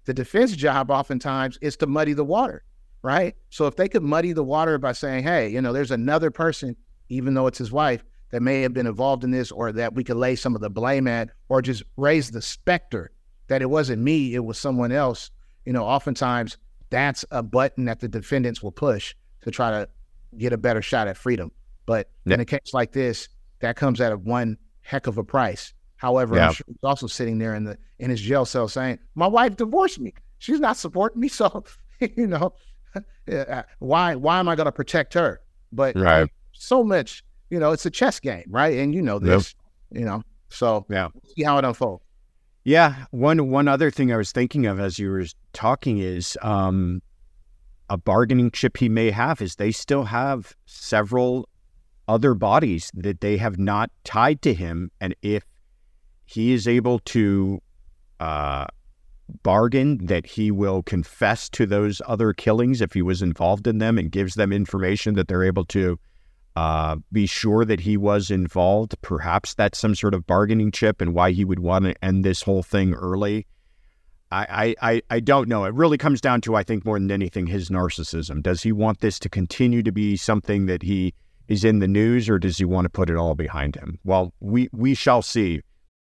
the 0.06 0.14
defense 0.14 0.56
job 0.56 0.90
oftentimes 0.90 1.58
is 1.60 1.76
to 1.76 1.86
muddy 1.86 2.14
the 2.14 2.25
water, 2.25 2.64
right? 3.02 3.36
So 3.50 3.66
if 3.66 3.76
they 3.76 3.88
could 3.88 4.02
muddy 4.02 4.32
the 4.32 4.44
water 4.44 4.78
by 4.78 4.92
saying, 4.92 5.25
hey, 5.25 5.48
you 5.48 5.60
know, 5.60 5.72
there's 5.72 5.90
another 5.90 6.30
person, 6.30 6.76
even 7.08 7.34
though 7.34 7.46
it's 7.46 7.58
his 7.58 7.72
wife, 7.72 8.02
that 8.30 8.40
may 8.40 8.62
have 8.62 8.72
been 8.75 8.86
involved 8.86 9.22
in 9.22 9.30
this, 9.30 9.52
or 9.52 9.70
that 9.72 9.94
we 9.94 10.02
could 10.02 10.16
lay 10.16 10.34
some 10.34 10.54
of 10.54 10.60
the 10.60 10.70
blame 10.70 11.06
at, 11.06 11.30
or 11.48 11.62
just 11.62 11.84
raise 11.96 12.30
the 12.30 12.42
specter 12.42 13.12
that 13.48 13.62
it 13.62 13.70
wasn't 13.70 14.02
me, 14.02 14.34
it 14.34 14.44
was 14.44 14.58
someone 14.58 14.90
else. 14.90 15.30
You 15.64 15.72
know, 15.72 15.84
oftentimes 15.84 16.56
that's 16.90 17.25
a 17.30 17.42
button 17.42 17.84
that 17.84 18.00
the 18.00 18.08
defendants 18.08 18.62
will 18.62 18.72
push 18.72 19.14
to 19.42 19.50
try 19.50 19.70
to 19.70 19.88
get 20.36 20.52
a 20.52 20.58
better 20.58 20.82
shot 20.82 21.08
at 21.08 21.16
freedom. 21.16 21.50
But 21.84 22.10
yeah. 22.25 22.34
in 22.34 22.40
a 22.40 22.44
case 22.44 22.72
like 22.72 22.92
this, 22.92 23.28
that 23.60 23.76
comes 23.76 24.00
at 24.00 24.12
a 24.12 24.16
one 24.16 24.58
heck 24.80 25.06
of 25.06 25.18
a 25.18 25.25
price. 25.25 25.72
However, 25.96 26.36
yeah. 26.36 26.48
I'm 26.48 26.52
sure 26.52 26.66
he's 26.68 26.76
also 26.82 27.06
sitting 27.06 27.38
there 27.38 27.54
in 27.54 27.64
the 27.64 27.78
in 27.98 28.10
his 28.10 28.20
jail 28.20 28.44
cell 28.44 28.68
saying, 28.68 28.98
"My 29.14 29.26
wife 29.26 29.56
divorced 29.56 29.98
me. 29.98 30.14
She's 30.38 30.60
not 30.60 30.76
supporting 30.76 31.20
me. 31.20 31.28
So, 31.36 31.64
you 32.14 32.26
know, 32.26 32.52
uh, 33.32 33.62
why 33.78 34.14
why 34.14 34.38
am 34.38 34.48
I 34.48 34.54
going 34.54 34.66
to 34.66 34.72
protect 34.72 35.14
her?" 35.14 35.40
But 35.72 35.96
right. 35.96 36.30
so 36.52 36.84
much, 36.84 37.24
you 37.50 37.58
know, 37.58 37.72
it's 37.72 37.86
a 37.86 37.90
chess 37.90 38.20
game, 38.20 38.44
right? 38.48 38.78
And 38.78 38.94
you 38.94 39.02
know 39.02 39.18
this, 39.18 39.54
yep. 39.90 40.00
you 40.00 40.06
know. 40.06 40.22
So 40.50 40.84
yeah, 40.88 41.08
we'll 41.12 41.34
see 41.34 41.42
how 41.42 41.58
it 41.58 41.64
unfolds. 41.64 42.04
Yeah, 42.64 43.04
one 43.10 43.50
one 43.50 43.68
other 43.68 43.90
thing 43.90 44.12
I 44.12 44.16
was 44.16 44.32
thinking 44.32 44.66
of 44.66 44.80
as 44.80 44.98
you 44.98 45.10
were 45.10 45.24
talking 45.52 45.98
is 45.98 46.36
um, 46.42 47.00
a 47.88 47.96
bargaining 47.96 48.50
chip 48.50 48.76
he 48.76 48.88
may 48.88 49.10
have 49.10 49.40
is 49.40 49.56
they 49.56 49.70
still 49.70 50.04
have 50.04 50.54
several 50.66 51.48
other 52.08 52.34
bodies 52.34 52.90
that 52.94 53.20
they 53.20 53.36
have 53.36 53.58
not 53.58 53.90
tied 54.04 54.42
to 54.42 54.52
him, 54.52 54.90
and 55.00 55.14
if 55.22 55.44
he 56.26 56.52
is 56.52 56.68
able 56.68 56.99
to 57.00 57.61
uh, 58.21 58.66
bargain 59.42 60.06
that 60.06 60.26
he 60.26 60.50
will 60.50 60.83
confess 60.83 61.49
to 61.50 61.66
those 61.66 62.02
other 62.06 62.33
killings 62.33 62.80
if 62.80 62.92
he 62.92 63.02
was 63.02 63.23
involved 63.23 63.66
in 63.66 63.78
them 63.78 63.99
and 63.99 64.11
gives 64.11 64.35
them 64.35 64.52
information 64.52 65.14
that 65.14 65.28
they're 65.28 65.45
able 65.45 65.64
to 65.64 65.99
uh, 66.56 66.97
be 67.12 67.26
sure 67.26 67.64
that 67.64 67.80
he 67.80 67.97
was 67.97 68.30
involved. 68.30 68.95
Perhaps 69.02 69.54
that's 69.54 69.78
some 69.78 69.95
sort 69.95 70.14
of 70.14 70.26
bargaining 70.26 70.71
chip 70.71 71.00
and 71.00 71.14
why 71.14 71.33
he 71.33 71.45
would 71.45 71.59
want 71.59 71.85
to 71.85 72.04
end 72.04 72.25
this 72.25 72.42
whole 72.42 72.62
thing 72.62 72.95
early. 72.95 73.47
I, 74.33 74.75
I, 74.83 75.02
I 75.09 75.21
don't 75.21 75.49
know. 75.49 75.64
It 75.64 75.75
really 75.75 75.99
comes 75.99 76.21
down 76.21 76.40
to, 76.42 76.56
I 76.56 76.64
think, 76.64 76.85
more 76.85 76.99
than 76.99 77.12
anything, 77.12 77.47
his 77.47 77.71
narcissism. 77.71 78.42
Does 78.42 78.62
he 78.62 78.73
want 78.73 79.00
this 79.00 79.21
to 79.21 79.28
continue 79.28 79.85
to 79.85 79.92
be 79.92 80.16
something 80.16 80.66
that 80.66 80.83
he 80.83 81.14
is 81.47 81.64
in 81.64 81.78
the 81.78 81.87
news, 81.87 82.28
or 82.28 82.38
does 82.38 82.59
he 82.59 82.64
want 82.64 82.87
to 82.87 82.90
put 82.90 83.09
it 83.09 83.16
all 83.16 83.37
behind 83.37 83.76
him? 83.76 84.00
Well, 84.04 84.33
we 84.40 84.68
we 84.73 84.95
shall 84.95 85.23
see. 85.23 85.62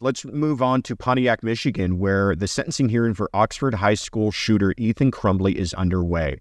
Let's 0.00 0.24
move 0.24 0.62
on 0.62 0.82
to 0.82 0.94
Pontiac, 0.94 1.42
Michigan, 1.42 1.98
where 1.98 2.36
the 2.36 2.46
sentencing 2.46 2.88
hearing 2.88 3.14
for 3.14 3.28
Oxford 3.34 3.74
High 3.74 3.94
School 3.94 4.30
shooter 4.30 4.72
Ethan 4.76 5.10
Crumbley 5.10 5.56
is 5.56 5.74
underway 5.74 6.38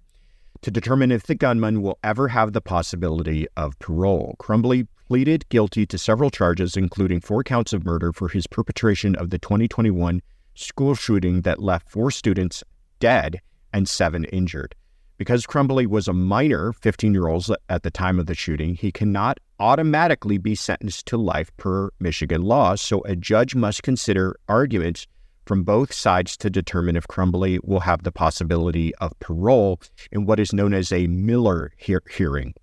to 0.61 0.69
determine 0.69 1.11
if 1.11 1.23
the 1.23 1.33
gunman 1.33 1.81
will 1.81 1.97
ever 2.03 2.27
have 2.27 2.53
the 2.53 2.61
possibility 2.61 3.47
of 3.57 3.79
parole. 3.79 4.35
Crumbley 4.37 4.87
pleaded 5.07 5.49
guilty 5.49 5.87
to 5.87 5.97
several 5.97 6.29
charges, 6.29 6.77
including 6.77 7.19
four 7.19 7.43
counts 7.43 7.73
of 7.73 7.83
murder 7.83 8.13
for 8.13 8.29
his 8.29 8.45
perpetration 8.45 9.15
of 9.15 9.31
the 9.31 9.39
2021 9.39 10.21
school 10.53 10.93
shooting 10.93 11.41
that 11.41 11.59
left 11.59 11.89
four 11.89 12.11
students 12.11 12.63
dead 12.99 13.41
and 13.73 13.89
seven 13.89 14.23
injured. 14.25 14.75
Because 15.17 15.47
Crumbley 15.47 15.87
was 15.87 16.07
a 16.07 16.13
minor, 16.13 16.73
15 16.73 17.11
year 17.11 17.27
old 17.27 17.49
at 17.69 17.81
the 17.81 17.89
time 17.89 18.19
of 18.19 18.27
the 18.27 18.35
shooting, 18.35 18.75
he 18.75 18.91
cannot 18.91 19.39
automatically 19.59 20.37
be 20.37 20.55
sentenced 20.55 21.05
to 21.07 21.17
life 21.17 21.55
per 21.57 21.89
Michigan 21.99 22.41
law. 22.41 22.75
So 22.75 23.01
a 23.01 23.15
judge 23.15 23.55
must 23.55 23.83
consider 23.83 24.37
arguments 24.47 25.07
from 25.45 25.63
both 25.63 25.93
sides 25.93 26.35
to 26.37 26.49
determine 26.49 26.95
if 26.95 27.07
Crumbley 27.07 27.59
will 27.63 27.79
have 27.79 28.03
the 28.03 28.11
possibility 28.11 28.93
of 28.95 29.17
parole 29.19 29.79
in 30.11 30.25
what 30.25 30.39
is 30.39 30.53
known 30.53 30.73
as 30.73 30.91
a 30.91 31.07
Miller 31.07 31.71
he- 31.77 31.95
hearing. 32.09 32.53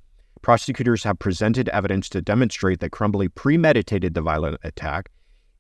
Prosecutors 0.43 1.03
have 1.05 1.19
presented 1.19 1.71
evidence 1.71 2.11
to 2.11 2.21
demonstrate 2.21 2.81
that 2.81 2.91
Crumbley 2.91 3.35
premeditated 3.35 4.13
the 4.13 4.21
violent 4.21 4.61
attack, 4.63 5.11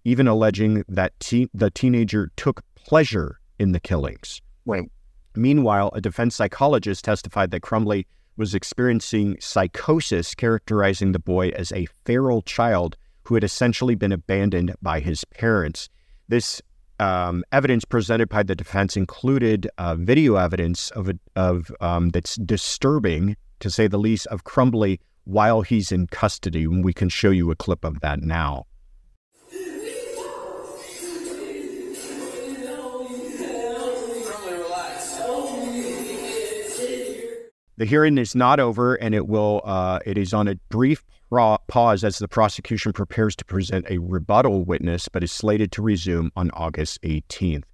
even 0.04 0.28
alleging 0.28 0.84
that 0.88 1.18
te- 1.20 1.48
the 1.54 1.70
teenager 1.70 2.30
took 2.36 2.62
pleasure 2.74 3.40
in 3.58 3.72
the 3.72 3.80
killings. 3.80 4.42
Wait. 4.66 4.84
Meanwhile, 5.34 5.90
a 5.94 6.00
defense 6.02 6.36
psychologist 6.36 7.04
testified 7.04 7.50
that 7.50 7.62
Crumbley 7.62 8.04
was 8.36 8.54
experiencing 8.54 9.36
psychosis, 9.40 10.34
characterizing 10.34 11.12
the 11.12 11.18
boy 11.18 11.48
as 11.50 11.72
a 11.72 11.86
feral 12.04 12.42
child 12.42 12.96
who 13.24 13.34
had 13.34 13.44
essentially 13.44 13.94
been 13.94 14.12
abandoned 14.12 14.74
by 14.82 15.00
his 15.00 15.24
parents. 15.24 15.88
This 16.28 16.60
um, 17.00 17.44
evidence 17.52 17.84
presented 17.84 18.28
by 18.28 18.42
the 18.42 18.54
defense 18.54 18.96
included 18.96 19.68
uh, 19.78 19.96
video 19.96 20.36
evidence 20.36 20.90
of 20.92 21.08
a, 21.08 21.18
of 21.36 21.70
um, 21.80 22.10
that's 22.10 22.36
disturbing, 22.36 23.36
to 23.60 23.70
say 23.70 23.88
the 23.88 23.98
least, 23.98 24.26
of 24.28 24.44
Crumbley 24.44 25.00
while 25.24 25.62
he's 25.62 25.90
in 25.90 26.06
custody. 26.06 26.64
And 26.64 26.84
we 26.84 26.92
can 26.92 27.08
show 27.08 27.30
you 27.30 27.50
a 27.50 27.56
clip 27.56 27.84
of 27.84 28.00
that 28.00 28.20
now. 28.20 28.66
The 37.76 37.84
hearing 37.84 38.18
is 38.18 38.34
not 38.34 38.60
over, 38.60 38.94
and 38.94 39.14
it 39.14 39.26
will. 39.26 39.60
Uh, 39.64 39.98
it 40.06 40.16
is 40.16 40.32
on 40.32 40.48
a 40.48 40.54
brief 40.68 41.04
pause 41.66 42.04
as 42.04 42.18
the 42.18 42.28
prosecution 42.28 42.92
prepares 42.92 43.34
to 43.36 43.44
present 43.44 43.86
a 43.90 43.98
rebuttal 43.98 44.64
witness, 44.64 45.08
but 45.08 45.24
is 45.24 45.32
slated 45.32 45.72
to 45.72 45.82
resume 45.82 46.30
on 46.36 46.50
August 46.52 47.02
18th. 47.02 47.64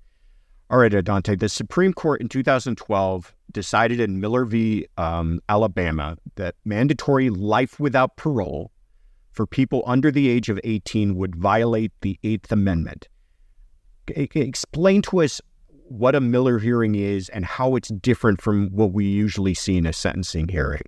All 0.71 0.79
right, 0.79 0.93
Adanté. 0.93 1.39
The 1.39 1.49
Supreme 1.49 1.93
Court 1.93 2.21
in 2.21 2.29
2012 2.29 3.35
decided 3.51 4.01
in 4.01 4.21
Miller 4.21 4.45
v. 4.45 4.87
Um, 4.97 5.41
Alabama 5.49 6.17
that 6.37 6.55
mandatory 6.65 7.29
life 7.29 7.79
without 7.81 8.17
parole 8.17 8.71
for 9.33 9.47
people 9.47 9.83
under 9.87 10.11
the 10.11 10.29
age 10.29 10.49
of 10.49 10.61
18 10.65 11.17
would 11.17 11.37
violate 11.37 11.93
the 12.01 12.19
Eighth 12.23 12.51
Amendment. 12.53 13.09
Explain 14.07 15.03
to 15.03 15.23
us 15.23 15.41
what 15.91 16.15
a 16.15 16.21
Miller 16.21 16.61
hearing 16.61 16.95
is 16.95 17.29
and 17.31 17.45
how 17.45 17.75
it's 17.75 17.89
different 17.89 18.41
from 18.41 18.69
what 18.69 18.93
we 18.93 19.05
usually 19.05 19.55
see 19.55 19.77
in 19.77 19.87
a 19.87 19.93
sentencing 19.93 20.47
hearing. 20.47 20.83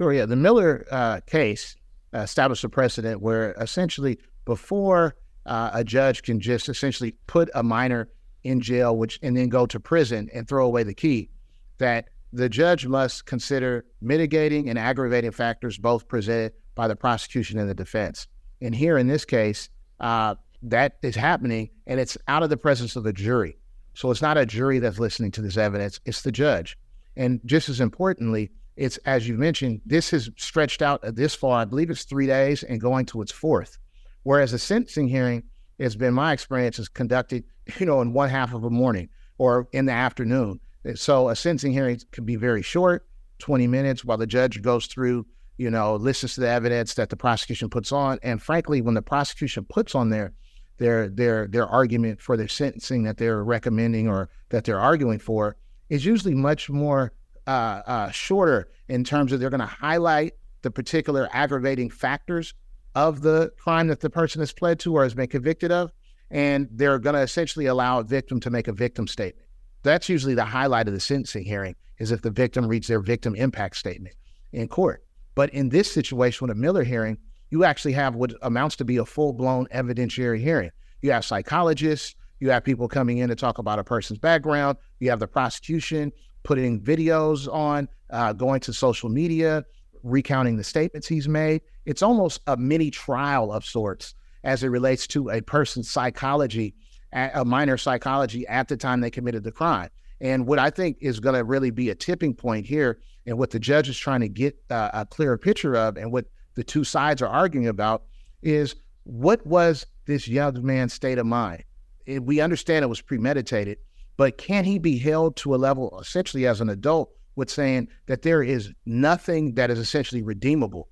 Sure, 0.00 0.12
yeah. 0.12 0.26
The 0.26 0.34
Miller 0.34 0.84
uh, 0.90 1.20
case 1.20 1.76
established 2.12 2.64
a 2.64 2.68
precedent 2.68 3.20
where 3.20 3.52
essentially 3.52 4.18
before 4.44 5.14
uh, 5.46 5.70
a 5.72 5.84
judge 5.84 6.24
can 6.24 6.40
just 6.40 6.68
essentially 6.68 7.14
put 7.28 7.50
a 7.54 7.62
minor 7.62 8.08
in 8.42 8.60
jail, 8.60 8.96
which 8.96 9.20
and 9.22 9.36
then 9.36 9.48
go 9.48 9.64
to 9.64 9.78
prison 9.78 10.28
and 10.34 10.48
throw 10.48 10.66
away 10.66 10.82
the 10.82 10.94
key, 10.94 11.30
that 11.78 12.08
the 12.32 12.48
judge 12.48 12.84
must 12.84 13.26
consider 13.26 13.84
mitigating 14.00 14.68
and 14.68 14.76
aggravating 14.76 15.30
factors 15.30 15.78
both 15.78 16.08
presented 16.08 16.52
by 16.74 16.88
the 16.88 16.96
prosecution 16.96 17.60
and 17.60 17.70
the 17.70 17.74
defense. 17.74 18.26
And 18.60 18.74
here 18.74 18.98
in 18.98 19.06
this 19.06 19.24
case, 19.24 19.68
uh, 20.00 20.34
that 20.62 20.96
is 21.02 21.14
happening, 21.14 21.70
and 21.86 22.00
it's 22.00 22.18
out 22.26 22.42
of 22.42 22.50
the 22.50 22.56
presence 22.56 22.96
of 22.96 23.04
the 23.04 23.12
jury. 23.12 23.56
So 23.94 24.10
it's 24.10 24.22
not 24.22 24.38
a 24.38 24.46
jury 24.46 24.78
that's 24.78 24.98
listening 24.98 25.30
to 25.32 25.42
this 25.42 25.56
evidence, 25.56 26.00
it's 26.04 26.22
the 26.22 26.32
judge. 26.32 26.78
And 27.16 27.40
just 27.44 27.68
as 27.68 27.80
importantly, 27.80 28.50
it's 28.76 28.96
as 28.98 29.28
you 29.28 29.36
mentioned, 29.36 29.82
this 29.84 30.10
has 30.10 30.30
stretched 30.36 30.80
out 30.80 31.00
this 31.14 31.34
far. 31.34 31.60
I 31.60 31.64
believe 31.64 31.90
it's 31.90 32.04
three 32.04 32.26
days 32.26 32.62
and 32.62 32.80
going 32.80 33.06
to 33.06 33.20
its 33.20 33.32
fourth. 33.32 33.78
Whereas 34.22 34.52
a 34.52 34.58
sentencing 34.58 35.08
hearing 35.08 35.42
has 35.78 35.96
been 35.96 36.14
my 36.14 36.32
experience 36.32 36.78
is 36.78 36.88
conducted, 36.88 37.44
you 37.78 37.86
know, 37.86 38.00
in 38.00 38.12
one 38.12 38.28
half 38.28 38.54
of 38.54 38.64
a 38.64 38.70
morning 38.70 39.08
or 39.38 39.68
in 39.72 39.86
the 39.86 39.92
afternoon. 39.92 40.60
So 40.94 41.28
a 41.28 41.36
sentencing 41.36 41.72
hearing 41.72 42.00
can 42.12 42.24
be 42.24 42.36
very 42.36 42.62
short, 42.62 43.06
20 43.40 43.66
minutes, 43.66 44.04
while 44.04 44.18
the 44.18 44.26
judge 44.26 44.62
goes 44.62 44.86
through, 44.86 45.26
you 45.58 45.70
know, 45.70 45.96
listens 45.96 46.34
to 46.34 46.40
the 46.40 46.48
evidence 46.48 46.94
that 46.94 47.10
the 47.10 47.16
prosecution 47.16 47.68
puts 47.68 47.92
on. 47.92 48.18
And 48.22 48.40
frankly, 48.40 48.80
when 48.80 48.94
the 48.94 49.02
prosecution 49.02 49.64
puts 49.68 49.94
on 49.94 50.10
there 50.10 50.32
their 50.82 51.08
their 51.08 51.46
their 51.46 51.66
argument 51.66 52.20
for 52.20 52.36
their 52.36 52.48
sentencing 52.48 53.04
that 53.04 53.16
they're 53.16 53.44
recommending 53.44 54.08
or 54.08 54.28
that 54.50 54.64
they're 54.64 54.80
arguing 54.80 55.18
for 55.18 55.56
is 55.88 56.04
usually 56.04 56.34
much 56.34 56.68
more 56.68 57.12
uh, 57.46 57.82
uh, 57.86 58.10
shorter 58.10 58.68
in 58.88 59.04
terms 59.04 59.32
of 59.32 59.40
they're 59.40 59.50
going 59.50 59.60
to 59.60 59.66
highlight 59.66 60.32
the 60.62 60.70
particular 60.70 61.28
aggravating 61.32 61.88
factors 61.88 62.54
of 62.94 63.22
the 63.22 63.50
crime 63.58 63.86
that 63.86 64.00
the 64.00 64.10
person 64.10 64.40
has 64.40 64.52
pled 64.52 64.78
to 64.80 64.94
or 64.94 65.02
has 65.02 65.14
been 65.14 65.26
convicted 65.26 65.70
of, 65.70 65.92
and 66.30 66.68
they're 66.72 66.98
going 66.98 67.14
to 67.14 67.22
essentially 67.22 67.66
allow 67.66 68.00
a 68.00 68.04
victim 68.04 68.40
to 68.40 68.50
make 68.50 68.68
a 68.68 68.72
victim 68.72 69.06
statement. 69.06 69.46
That's 69.82 70.08
usually 70.08 70.34
the 70.34 70.44
highlight 70.44 70.88
of 70.88 70.94
the 70.94 71.00
sentencing 71.00 71.44
hearing 71.44 71.74
is 71.98 72.12
if 72.12 72.22
the 72.22 72.30
victim 72.30 72.66
reads 72.66 72.88
their 72.88 73.00
victim 73.00 73.34
impact 73.34 73.76
statement 73.76 74.14
in 74.52 74.68
court. 74.68 75.04
But 75.34 75.50
in 75.50 75.68
this 75.68 75.90
situation 75.90 76.46
with 76.46 76.56
a 76.56 76.60
Miller 76.60 76.84
hearing, 76.84 77.18
you 77.52 77.64
actually 77.64 77.92
have 77.92 78.14
what 78.14 78.32
amounts 78.40 78.76
to 78.76 78.84
be 78.84 78.96
a 78.96 79.04
full 79.04 79.34
blown 79.34 79.66
evidentiary 79.66 80.40
hearing. 80.40 80.70
You 81.02 81.12
have 81.12 81.22
psychologists, 81.24 82.16
you 82.40 82.48
have 82.50 82.64
people 82.64 82.88
coming 82.88 83.18
in 83.18 83.28
to 83.28 83.36
talk 83.36 83.58
about 83.58 83.78
a 83.78 83.84
person's 83.84 84.18
background, 84.18 84.78
you 85.00 85.10
have 85.10 85.20
the 85.20 85.28
prosecution 85.28 86.10
putting 86.44 86.80
videos 86.80 87.52
on, 87.52 87.88
uh, 88.10 88.32
going 88.32 88.60
to 88.60 88.72
social 88.72 89.10
media, 89.10 89.64
recounting 90.02 90.56
the 90.56 90.64
statements 90.64 91.06
he's 91.06 91.28
made. 91.28 91.60
It's 91.84 92.02
almost 92.02 92.40
a 92.46 92.56
mini 92.56 92.90
trial 92.90 93.52
of 93.52 93.64
sorts 93.66 94.14
as 94.44 94.64
it 94.64 94.68
relates 94.68 95.06
to 95.08 95.28
a 95.30 95.42
person's 95.42 95.90
psychology, 95.90 96.74
a 97.12 97.44
minor 97.44 97.76
psychology 97.76 98.46
at 98.48 98.66
the 98.66 98.76
time 98.76 99.00
they 99.00 99.10
committed 99.10 99.44
the 99.44 99.52
crime. 99.52 99.90
And 100.20 100.46
what 100.46 100.58
I 100.58 100.70
think 100.70 100.96
is 101.00 101.20
going 101.20 101.34
to 101.34 101.44
really 101.44 101.70
be 101.70 101.90
a 101.90 101.94
tipping 101.94 102.34
point 102.34 102.64
here, 102.64 102.98
and 103.26 103.38
what 103.38 103.50
the 103.50 103.60
judge 103.60 103.88
is 103.88 103.98
trying 103.98 104.20
to 104.20 104.28
get 104.28 104.56
uh, 104.70 104.90
a 104.94 105.06
clearer 105.06 105.36
picture 105.36 105.76
of, 105.76 105.96
and 105.96 106.10
what 106.10 106.24
the 106.54 106.64
two 106.64 106.84
sides 106.84 107.22
are 107.22 107.28
arguing 107.28 107.66
about 107.66 108.04
is 108.42 108.74
what 109.04 109.44
was 109.46 109.86
this 110.06 110.28
young 110.28 110.64
man's 110.64 110.92
state 110.92 111.18
of 111.18 111.26
mind? 111.26 111.64
It, 112.06 112.24
we 112.24 112.40
understand 112.40 112.84
it 112.84 112.88
was 112.88 113.00
premeditated, 113.00 113.78
but 114.16 114.38
can 114.38 114.64
he 114.64 114.78
be 114.78 114.98
held 114.98 115.36
to 115.36 115.54
a 115.54 115.56
level 115.56 115.98
essentially 116.00 116.46
as 116.46 116.60
an 116.60 116.68
adult 116.68 117.12
with 117.36 117.50
saying 117.50 117.88
that 118.06 118.22
there 118.22 118.42
is 118.42 118.70
nothing 118.84 119.54
that 119.54 119.70
is 119.70 119.78
essentially 119.78 120.22
redeemable 120.22 120.88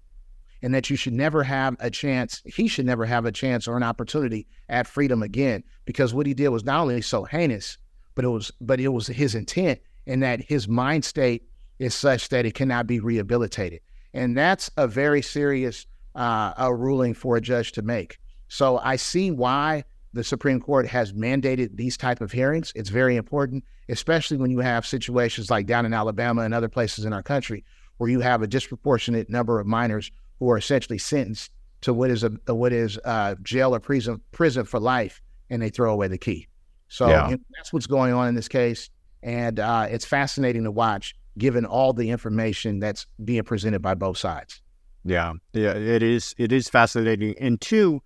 and 0.62 0.74
that 0.74 0.90
you 0.90 0.96
should 0.96 1.12
never 1.12 1.42
have 1.42 1.76
a 1.80 1.90
chance, 1.90 2.42
he 2.44 2.68
should 2.68 2.86
never 2.86 3.04
have 3.06 3.24
a 3.24 3.32
chance 3.32 3.66
or 3.66 3.76
an 3.76 3.82
opportunity 3.82 4.46
at 4.68 4.86
freedom 4.86 5.22
again 5.22 5.62
because 5.84 6.12
what 6.12 6.26
he 6.26 6.34
did 6.34 6.48
was 6.48 6.64
not 6.64 6.80
only 6.80 7.00
so 7.02 7.24
heinous, 7.24 7.78
but 8.14 8.24
it 8.24 8.28
was 8.28 8.50
but 8.60 8.80
it 8.80 8.88
was 8.88 9.06
his 9.06 9.34
intent 9.34 9.80
and 10.06 10.22
that 10.22 10.42
his 10.42 10.68
mind 10.68 11.04
state 11.04 11.44
is 11.78 11.94
such 11.94 12.28
that 12.28 12.44
it 12.44 12.54
cannot 12.54 12.86
be 12.86 13.00
rehabilitated. 13.00 13.80
And 14.12 14.36
that's 14.36 14.70
a 14.76 14.88
very 14.88 15.22
serious 15.22 15.86
uh, 16.14 16.52
a 16.56 16.74
ruling 16.74 17.14
for 17.14 17.36
a 17.36 17.40
judge 17.40 17.72
to 17.72 17.82
make. 17.82 18.18
So 18.48 18.78
I 18.78 18.96
see 18.96 19.30
why 19.30 19.84
the 20.12 20.24
Supreme 20.24 20.60
Court 20.60 20.86
has 20.88 21.12
mandated 21.12 21.76
these 21.76 21.96
type 21.96 22.20
of 22.20 22.32
hearings. 22.32 22.72
It's 22.74 22.90
very 22.90 23.16
important, 23.16 23.64
especially 23.88 24.38
when 24.38 24.50
you 24.50 24.58
have 24.58 24.84
situations 24.84 25.50
like 25.50 25.66
down 25.66 25.86
in 25.86 25.94
Alabama 25.94 26.42
and 26.42 26.52
other 26.52 26.68
places 26.68 27.04
in 27.04 27.12
our 27.12 27.22
country 27.22 27.64
where 27.98 28.10
you 28.10 28.20
have 28.20 28.42
a 28.42 28.46
disproportionate 28.46 29.28
number 29.28 29.60
of 29.60 29.66
minors 29.66 30.10
who 30.38 30.50
are 30.50 30.56
essentially 30.56 30.98
sentenced 30.98 31.52
to 31.82 31.94
what 31.94 32.10
is 32.10 32.24
a 32.24 32.54
what 32.54 32.72
is 32.72 32.98
uh, 33.04 33.34
jail 33.42 33.74
or 33.74 33.80
prison 33.80 34.20
prison 34.32 34.64
for 34.64 34.80
life, 34.80 35.22
and 35.48 35.62
they 35.62 35.70
throw 35.70 35.92
away 35.92 36.08
the 36.08 36.18
key. 36.18 36.48
So 36.88 37.08
yeah. 37.08 37.26
you 37.26 37.36
know, 37.36 37.42
that's 37.56 37.72
what's 37.72 37.86
going 37.86 38.12
on 38.12 38.28
in 38.28 38.34
this 38.34 38.48
case, 38.48 38.90
and 39.22 39.60
uh, 39.60 39.86
it's 39.90 40.04
fascinating 40.04 40.64
to 40.64 40.70
watch, 40.70 41.14
given 41.40 41.64
all 41.64 41.92
the 41.92 42.10
information 42.10 42.78
that's 42.78 43.06
being 43.24 43.42
presented 43.42 43.82
by 43.82 43.94
both 43.94 44.18
sides. 44.18 44.62
Yeah, 45.04 45.32
yeah, 45.52 45.72
it 45.72 46.02
is. 46.02 46.34
It 46.38 46.52
is 46.52 46.68
fascinating, 46.68 47.34
and 47.40 47.60
two, 47.60 48.02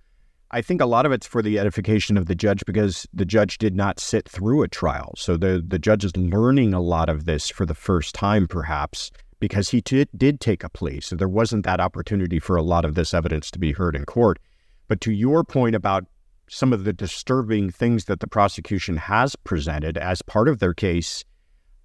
I 0.53 0.63
think 0.63 0.81
a 0.81 0.87
lot 0.87 1.05
of 1.05 1.13
it's 1.13 1.27
for 1.27 1.43
the 1.43 1.59
edification 1.59 2.17
of 2.17 2.27
the 2.27 2.37
judge 2.37 2.65
because 2.65 3.07
the 3.13 3.25
judge 3.25 3.59
did 3.59 3.75
not 3.75 3.99
sit 3.99 4.29
through 4.29 4.63
a 4.63 4.69
trial, 4.69 5.13
so 5.17 5.37
the 5.37 5.63
the 5.67 5.79
judge 5.79 6.05
is 6.05 6.17
learning 6.17 6.73
a 6.73 6.81
lot 6.81 7.09
of 7.09 7.25
this 7.25 7.51
for 7.51 7.67
the 7.67 7.75
first 7.75 8.15
time, 8.15 8.47
perhaps 8.47 9.11
because 9.41 9.71
he 9.71 9.83
t- 9.83 10.07
did 10.17 10.41
take 10.41 10.65
a 10.65 10.71
plea, 10.71 11.01
so 11.01 11.17
there 11.17 11.29
wasn't 11.29 11.67
that 11.67 11.81
opportunity 11.81 12.39
for 12.39 12.57
a 12.57 12.63
lot 12.63 12.85
of 12.85 12.95
this 12.95 13.13
evidence 13.13 13.51
to 13.51 13.59
be 13.59 13.73
heard 13.73 13.97
in 13.97 14.07
court. 14.07 14.39
But 14.89 15.01
to 15.03 15.13
your 15.13 15.45
point 15.45 15.75
about 15.75 16.07
some 16.49 16.73
of 16.73 16.85
the 16.85 16.93
disturbing 16.93 17.71
things 17.71 18.05
that 18.05 18.21
the 18.21 18.27
prosecution 18.27 18.97
has 18.97 19.35
presented 19.37 19.99
as 19.99 20.23
part 20.23 20.49
of 20.49 20.61
their 20.61 20.75
case 20.75 21.25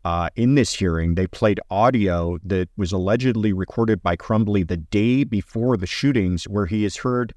uh, 0.05 0.29
in 0.35 0.55
this 0.55 0.73
hearing. 0.73 1.15
They 1.15 1.27
played 1.27 1.59
audio 1.69 2.37
that 2.43 2.69
was 2.77 2.91
allegedly 2.91 3.53
recorded 3.53 4.01
by 4.01 4.15
Crumbley 4.15 4.67
the 4.67 4.77
day 4.77 5.23
before 5.23 5.77
the 5.77 5.87
shootings, 5.87 6.45
where 6.47 6.65
he 6.65 6.85
is 6.85 6.97
heard 6.97 7.33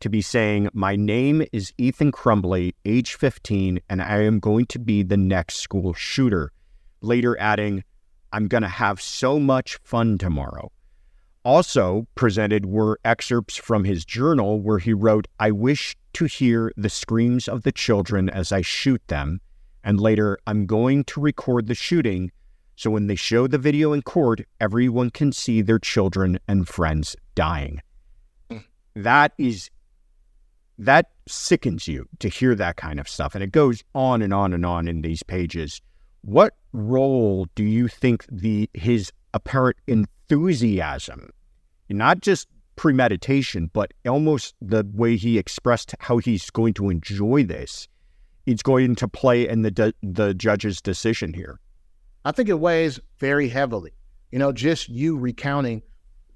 to 0.00 0.08
be 0.08 0.22
saying, 0.22 0.68
My 0.72 0.96
name 0.96 1.44
is 1.52 1.72
Ethan 1.78 2.12
Crumbley, 2.12 2.74
age 2.84 3.14
15, 3.14 3.80
and 3.88 4.02
I 4.02 4.22
am 4.22 4.40
going 4.40 4.66
to 4.66 4.78
be 4.78 5.02
the 5.02 5.16
next 5.16 5.56
school 5.56 5.94
shooter. 5.94 6.52
Later 7.00 7.38
adding, 7.38 7.84
I'm 8.32 8.48
going 8.48 8.62
to 8.62 8.68
have 8.68 9.00
so 9.00 9.38
much 9.38 9.78
fun 9.82 10.18
tomorrow. 10.18 10.70
Also 11.44 12.08
presented 12.16 12.66
were 12.66 12.98
excerpts 13.04 13.56
from 13.56 13.84
his 13.84 14.04
journal 14.04 14.60
where 14.60 14.78
he 14.78 14.92
wrote, 14.92 15.28
I 15.38 15.52
wish 15.52 15.96
to 16.14 16.24
hear 16.24 16.72
the 16.76 16.90
screams 16.90 17.46
of 17.46 17.62
the 17.62 17.70
children 17.70 18.28
as 18.28 18.50
I 18.50 18.62
shoot 18.62 19.00
them. 19.06 19.40
And 19.86 20.00
later, 20.00 20.36
I'm 20.46 20.66
going 20.66 21.04
to 21.04 21.20
record 21.20 21.68
the 21.68 21.74
shooting 21.74 22.30
so 22.74 22.90
when 22.90 23.06
they 23.06 23.14
show 23.14 23.46
the 23.46 23.56
video 23.56 23.94
in 23.94 24.02
court, 24.02 24.42
everyone 24.60 25.08
can 25.08 25.32
see 25.32 25.62
their 25.62 25.78
children 25.78 26.38
and 26.46 26.68
friends 26.68 27.16
dying. 27.34 27.80
That 28.94 29.32
is, 29.38 29.70
that 30.76 31.12
sickens 31.26 31.88
you 31.88 32.06
to 32.18 32.28
hear 32.28 32.54
that 32.54 32.76
kind 32.76 33.00
of 33.00 33.08
stuff. 33.08 33.34
And 33.34 33.42
it 33.42 33.52
goes 33.52 33.82
on 33.94 34.20
and 34.20 34.34
on 34.34 34.52
and 34.52 34.66
on 34.66 34.88
in 34.88 35.00
these 35.00 35.22
pages. 35.22 35.80
What 36.20 36.54
role 36.72 37.46
do 37.54 37.62
you 37.62 37.88
think 37.88 38.26
the 38.30 38.68
his 38.74 39.12
apparent 39.32 39.76
enthusiasm 39.86 41.30
not 41.88 42.20
just 42.20 42.48
premeditation, 42.74 43.70
but 43.72 43.92
almost 44.06 44.54
the 44.60 44.84
way 44.92 45.16
he 45.16 45.38
expressed 45.38 45.94
how 46.00 46.18
he's 46.18 46.50
going 46.50 46.74
to 46.74 46.90
enjoy 46.90 47.44
this, 47.44 47.88
it's 48.46 48.62
going 48.62 48.94
to 48.94 49.08
play 49.08 49.48
in 49.48 49.62
the 49.62 49.70
de- 49.70 49.94
the 50.02 50.32
judge's 50.32 50.80
decision 50.80 51.34
here. 51.34 51.60
I 52.24 52.32
think 52.32 52.48
it 52.48 52.58
weighs 52.58 53.00
very 53.18 53.48
heavily. 53.48 53.92
You 54.30 54.38
know, 54.38 54.52
just 54.52 54.88
you 54.88 55.16
recounting, 55.16 55.82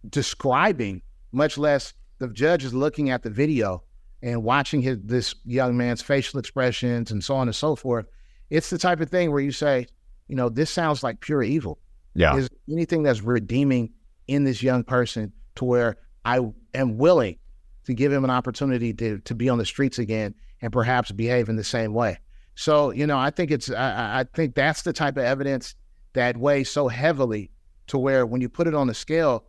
describing, 0.09 1.03
much 1.33 1.57
less 1.57 1.95
the 2.19 2.29
judge 2.29 2.65
is 2.65 2.75
looking 2.75 3.11
at 3.11 3.23
the 3.23 3.31
video 3.31 3.83
and 4.23 4.43
watching 4.43 4.83
his 4.83 4.99
this 5.03 5.35
young 5.45 5.77
man's 5.77 6.03
facial 6.03 6.39
expressions 6.39 7.11
and 7.11 7.25
so 7.25 7.35
on 7.35 7.49
and 7.49 7.55
so 7.55 7.75
forth. 7.75 8.07
It's 8.51 8.71
the 8.71 8.79
type 8.79 9.01
of 9.01 9.09
thing 9.09 9.31
where 9.31 9.41
you 9.41 9.53
say, 9.53 9.87
you 10.29 10.37
know, 10.37 10.49
this 10.49 10.71
sounds 10.71 11.03
like 11.03 11.21
pure 11.21 11.43
evil. 11.43 11.79
Yeah. 12.15 12.37
Is 12.37 12.49
anything 12.71 13.05
that's 13.05 13.23
redeeming 13.23 13.93
in 14.27 14.45
this 14.45 14.63
young 14.63 14.83
person 14.83 15.33
to 15.57 15.65
where 15.65 15.97
I 16.25 16.41
am 16.75 16.99
willing 16.99 17.39
to 17.85 17.95
give 17.95 18.13
him 18.13 18.25
an 18.25 18.31
opportunity 18.31 18.93
to 18.95 19.19
to 19.21 19.35
be 19.35 19.49
on 19.49 19.59
the 19.59 19.65
streets 19.65 19.99
again 19.99 20.35
and 20.63 20.73
perhaps 20.73 21.11
behave 21.11 21.49
in 21.49 21.57
the 21.57 21.65
same 21.65 21.95
way. 21.95 22.19
So, 22.55 22.91
you 22.91 23.07
know, 23.07 23.19
I 23.19 23.31
think 23.31 23.51
it's 23.51 23.71
I, 23.71 24.21
I 24.21 24.25
think 24.35 24.55
that's 24.55 24.83
the 24.83 24.93
type 24.93 25.17
of 25.17 25.25
evidence 25.25 25.75
that 26.13 26.37
weighs 26.37 26.71
so 26.71 26.89
heavily 26.89 27.51
to 27.87 27.99
where 27.99 28.27
when 28.27 28.41
you 28.41 28.49
put 28.49 28.67
it 28.67 28.75
on 28.75 28.87
the 28.87 28.95
scale, 28.95 29.45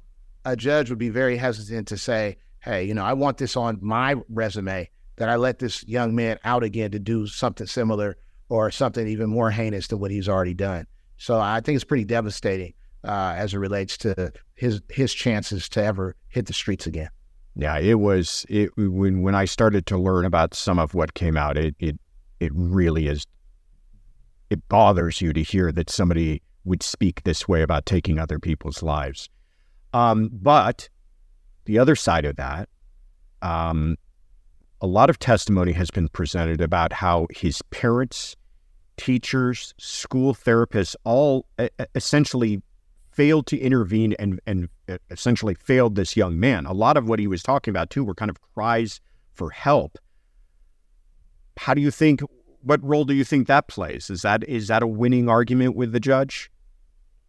a 0.46 0.56
judge 0.56 0.90
would 0.90 1.00
be 1.00 1.10
very 1.10 1.38
hesitant 1.38 1.88
to 1.90 1.98
say, 1.98 2.38
"Hey, 2.60 2.86
you 2.86 2.94
know, 2.94 3.04
I 3.04 3.14
want 3.14 3.38
this 3.38 3.58
on 3.58 3.80
my 3.82 4.16
resume 4.30 4.90
that 5.18 5.30
I 5.30 5.36
let 5.36 5.60
this 5.60 5.86
young 5.88 6.16
man 6.16 6.40
out 6.44 6.64
again 6.64 6.92
to 6.92 7.00
do 7.00 7.28
something 7.28 7.68
similar 7.68 8.18
or 8.50 8.72
something 8.72 9.08
even 9.08 9.30
more 9.30 9.52
heinous 9.52 9.88
than 9.88 10.00
what 10.00 10.12
he's 10.12 10.30
already 10.30 10.54
done." 10.54 10.88
So 11.18 11.40
I 11.40 11.60
think 11.60 11.76
it's 11.76 11.84
pretty 11.84 12.06
devastating 12.06 12.74
uh, 13.04 13.34
as 13.36 13.54
it 13.54 13.58
relates 13.58 13.98
to 14.00 14.32
his 14.56 14.82
his 14.90 15.14
chances 15.14 15.68
to 15.70 15.84
ever 15.84 16.16
hit 16.30 16.46
the 16.46 16.54
streets 16.54 16.88
again. 16.88 17.10
Yeah, 17.56 17.78
it 17.78 18.00
was 18.00 18.46
it 18.50 18.70
when 18.78 19.22
when 19.22 19.36
I 19.36 19.46
started 19.46 19.86
to 19.88 19.98
learn 19.98 20.26
about 20.26 20.54
some 20.54 20.80
of 20.80 20.94
what 20.94 21.14
came 21.14 21.36
out. 21.36 21.58
It 21.58 21.76
it 21.80 22.00
it 22.40 22.52
really 22.56 23.08
is. 23.08 23.26
It 24.50 24.68
bothers 24.70 25.22
you 25.22 25.34
to 25.34 25.44
hear 25.44 25.72
that 25.72 25.90
somebody 25.90 26.42
would 26.66 26.84
speak 26.84 27.24
this 27.24 27.48
way 27.48 27.62
about 27.62 27.86
taking 27.86 28.20
other 28.20 28.40
people's 28.40 28.84
lives. 28.84 29.30
Um, 29.94 30.30
but 30.32 30.90
the 31.66 31.80
other 31.80 31.96
side 31.96 32.26
of 32.26 32.36
that, 32.38 32.70
um, 33.42 33.98
a 34.82 34.88
lot 34.88 35.10
of 35.10 35.20
testimony 35.20 35.72
has 35.74 35.92
been 35.92 36.08
presented 36.08 36.62
about 36.62 36.92
how 36.94 37.28
his 37.32 37.62
parents, 37.72 38.36
teachers, 38.98 39.74
school 39.78 40.34
therapists 40.34 40.96
all 41.04 41.46
essentially 41.96 42.62
failed 43.12 43.48
to 43.48 43.60
intervene 43.60 44.14
and 44.20 44.40
and 44.46 44.70
essentially 45.10 45.54
failed 45.54 45.96
this 45.96 46.16
young 46.16 46.40
man. 46.40 46.66
A 46.66 46.74
lot 46.74 46.98
of 46.98 47.08
what 47.08 47.20
he 47.20 47.28
was 47.28 47.44
talking 47.44 47.72
about 47.72 47.90
too 47.90 48.04
were 48.04 48.16
kind 48.16 48.32
of 48.32 48.38
cries 48.54 49.00
for 49.34 49.52
help. 49.52 49.98
How 51.58 51.74
do 51.74 51.82
you 51.82 51.92
think? 51.92 52.22
What 52.64 52.84
role 52.84 53.06
do 53.06 53.14
you 53.14 53.24
think 53.24 53.48
that 53.48 53.68
plays? 53.68 54.10
Is 54.10 54.22
that 54.22 54.44
is 54.48 54.68
that 54.68 54.84
a 54.84 54.88
winning 54.88 55.30
argument 55.30 55.76
with 55.76 55.92
the 55.92 56.00
judge? 56.00 56.52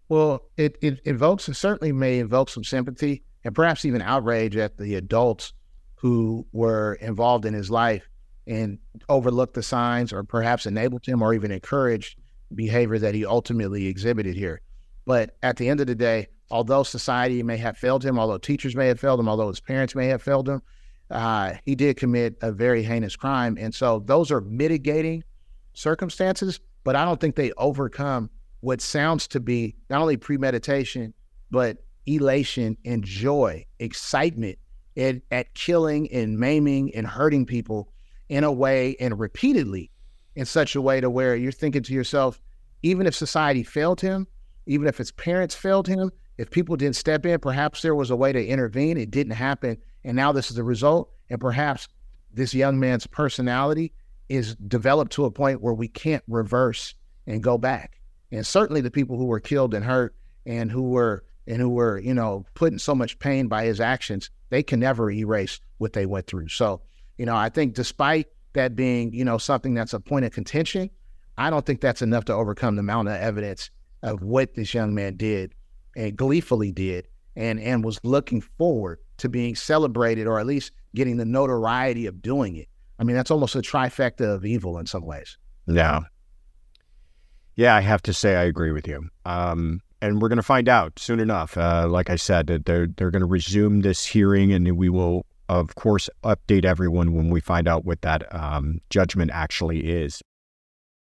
Well, 0.08 0.42
it 0.56 0.76
it 0.80 1.00
invokes 1.04 1.48
it 1.48 1.54
certainly 1.54 1.92
may 1.92 2.18
invoke 2.18 2.50
some 2.50 2.64
sympathy 2.64 3.22
and 3.44 3.54
perhaps 3.54 3.84
even 3.84 4.02
outrage 4.02 4.56
at 4.56 4.76
the 4.76 4.94
adults 4.94 5.52
who 5.96 6.46
were 6.52 6.94
involved 6.94 7.44
in 7.44 7.54
his 7.54 7.70
life 7.70 8.08
and 8.46 8.78
overlooked 9.08 9.54
the 9.54 9.62
signs 9.62 10.12
or 10.12 10.24
perhaps 10.24 10.66
enabled 10.66 11.06
him 11.06 11.22
or 11.22 11.32
even 11.32 11.50
encouraged 11.50 12.18
behavior 12.54 12.98
that 12.98 13.14
he 13.14 13.24
ultimately 13.24 13.86
exhibited 13.86 14.36
here. 14.36 14.60
But 15.04 15.36
at 15.42 15.56
the 15.56 15.68
end 15.68 15.80
of 15.80 15.86
the 15.86 15.94
day, 15.94 16.28
although 16.50 16.82
society 16.82 17.42
may 17.42 17.56
have 17.56 17.76
failed 17.76 18.04
him, 18.04 18.18
although 18.18 18.38
teachers 18.38 18.76
may 18.76 18.88
have 18.88 19.00
failed 19.00 19.20
him, 19.20 19.28
although 19.28 19.48
his 19.48 19.60
parents 19.60 19.94
may 19.94 20.06
have 20.06 20.22
failed 20.22 20.48
him, 20.48 20.62
uh, 21.10 21.54
he 21.64 21.74
did 21.74 21.96
commit 21.96 22.36
a 22.42 22.52
very 22.52 22.82
heinous 22.82 23.16
crime. 23.16 23.56
And 23.60 23.74
so 23.74 24.00
those 24.00 24.30
are 24.30 24.40
mitigating 24.40 25.24
circumstances, 25.74 26.60
but 26.84 26.96
I 26.96 27.04
don't 27.04 27.20
think 27.20 27.36
they 27.36 27.52
overcome 27.52 28.30
what 28.60 28.80
sounds 28.80 29.26
to 29.28 29.40
be 29.40 29.74
not 29.90 30.00
only 30.00 30.16
premeditation, 30.16 31.14
but 31.50 31.78
elation 32.06 32.76
and 32.84 33.04
joy, 33.04 33.64
excitement 33.78 34.58
at, 34.96 35.16
at 35.30 35.54
killing 35.54 36.10
and 36.12 36.38
maiming 36.38 36.94
and 36.94 37.06
hurting 37.06 37.46
people 37.46 37.92
in 38.28 38.44
a 38.44 38.52
way 38.52 38.96
and 39.00 39.18
repeatedly 39.18 39.90
in 40.34 40.46
such 40.46 40.74
a 40.74 40.80
way 40.80 41.00
to 41.00 41.10
where 41.10 41.36
you're 41.36 41.52
thinking 41.52 41.82
to 41.82 41.92
yourself, 41.92 42.40
even 42.82 43.06
if 43.06 43.14
society 43.14 43.62
failed 43.62 44.00
him, 44.00 44.26
even 44.66 44.87
if 44.87 44.98
his 44.98 45.12
parents 45.12 45.55
failed 45.55 45.88
him, 45.88 46.11
if 46.38 46.51
people 46.51 46.77
didn't 46.77 46.96
step 46.96 47.27
in, 47.27 47.38
perhaps 47.40 47.83
there 47.83 47.94
was 47.94 48.11
a 48.11 48.16
way 48.16 48.33
to 48.33 48.44
intervene. 48.44 48.96
It 48.96 49.11
didn't 49.11 49.35
happen. 49.35 49.77
And 50.05 50.16
now 50.16 50.33
this 50.33 50.51
is 50.51 50.57
the 50.57 50.64
result. 50.64 51.11
And 51.31 51.40
perhaps 51.40 51.88
this 52.33 52.55
young 52.55 52.81
man's 52.81 53.07
personality 53.07 53.92
is 54.29 54.57
developed 54.57 55.12
to 55.12 55.25
a 55.25 55.31
point 55.31 55.61
where 55.61 55.75
we 55.75 55.88
can't 55.88 56.25
reverse 56.27 56.94
and 57.27 57.42
go 57.42 57.59
back. 57.59 58.01
And 58.31 58.46
certainly 58.46 58.81
the 58.81 58.90
people 58.90 59.18
who 59.18 59.27
were 59.27 59.40
killed 59.40 59.75
and 59.75 59.85
hurt 59.85 60.14
and 60.46 60.70
who 60.70 60.83
were 60.90 61.25
and 61.46 61.61
who 61.61 61.70
were, 61.70 61.98
you 61.98 62.14
know, 62.14 62.46
put 62.55 62.72
in 62.72 62.79
so 62.79 62.94
much 62.94 63.18
pain 63.18 63.48
by 63.48 63.64
his 63.64 63.81
actions, 63.81 64.31
they 64.51 64.62
can 64.62 64.79
never 64.81 65.11
erase 65.11 65.61
what 65.79 65.92
they 65.92 66.07
went 66.07 66.27
through. 66.29 66.48
So, 66.48 66.83
you 67.18 67.27
know, 67.27 67.35
I 67.35 67.48
think 67.48 67.75
despite 67.75 68.29
that 68.53 68.77
being, 68.77 69.12
you 69.12 69.25
know, 69.25 69.38
something 69.38 69.75
that's 69.75 69.92
a 69.92 70.01
point 70.01 70.25
of 70.25 70.33
contention, 70.33 70.88
I 71.37 71.51
don't 71.51 71.66
think 71.66 71.81
that's 71.81 72.03
enough 72.03 72.27
to 72.27 72.35
overcome 72.35 72.77
the 72.77 72.83
mountain 72.83 73.14
of 73.14 73.20
evidence 73.20 73.70
of 74.02 74.22
what 74.22 74.54
this 74.54 74.74
young 74.74 74.94
man 74.94 75.16
did 75.16 75.54
and 75.96 76.16
gleefully 76.16 76.72
did 76.72 77.06
and 77.36 77.60
and 77.60 77.84
was 77.84 77.98
looking 78.02 78.40
forward 78.40 78.98
to 79.18 79.28
being 79.28 79.54
celebrated 79.54 80.26
or 80.26 80.38
at 80.38 80.46
least 80.46 80.72
getting 80.94 81.16
the 81.16 81.24
notoriety 81.24 82.06
of 82.06 82.20
doing 82.20 82.56
it. 82.56 82.68
I 82.98 83.04
mean, 83.04 83.16
that's 83.16 83.30
almost 83.30 83.54
a 83.54 83.60
trifecta 83.60 84.34
of 84.34 84.44
evil 84.44 84.78
in 84.78 84.86
some 84.86 85.04
ways. 85.04 85.38
Yeah. 85.66 86.00
Yeah, 87.54 87.74
I 87.74 87.80
have 87.80 88.02
to 88.02 88.12
say 88.12 88.36
I 88.36 88.44
agree 88.44 88.72
with 88.72 88.88
you. 88.88 89.08
Um, 89.24 89.80
and 90.00 90.20
we're 90.20 90.28
going 90.28 90.36
to 90.36 90.42
find 90.42 90.68
out 90.68 90.98
soon 90.98 91.20
enough. 91.20 91.56
Uh, 91.56 91.86
like 91.88 92.10
I 92.10 92.16
said, 92.16 92.48
that 92.48 92.64
they're 92.64 92.88
they're 92.88 93.10
going 93.10 93.20
to 93.20 93.26
resume 93.26 93.82
this 93.82 94.04
hearing, 94.04 94.52
and 94.52 94.76
we 94.76 94.88
will, 94.88 95.24
of 95.48 95.74
course, 95.76 96.10
update 96.24 96.64
everyone 96.64 97.14
when 97.14 97.30
we 97.30 97.40
find 97.40 97.68
out 97.68 97.84
what 97.84 98.02
that 98.02 98.34
um, 98.34 98.80
judgment 98.90 99.30
actually 99.32 99.80
is. 99.80 100.20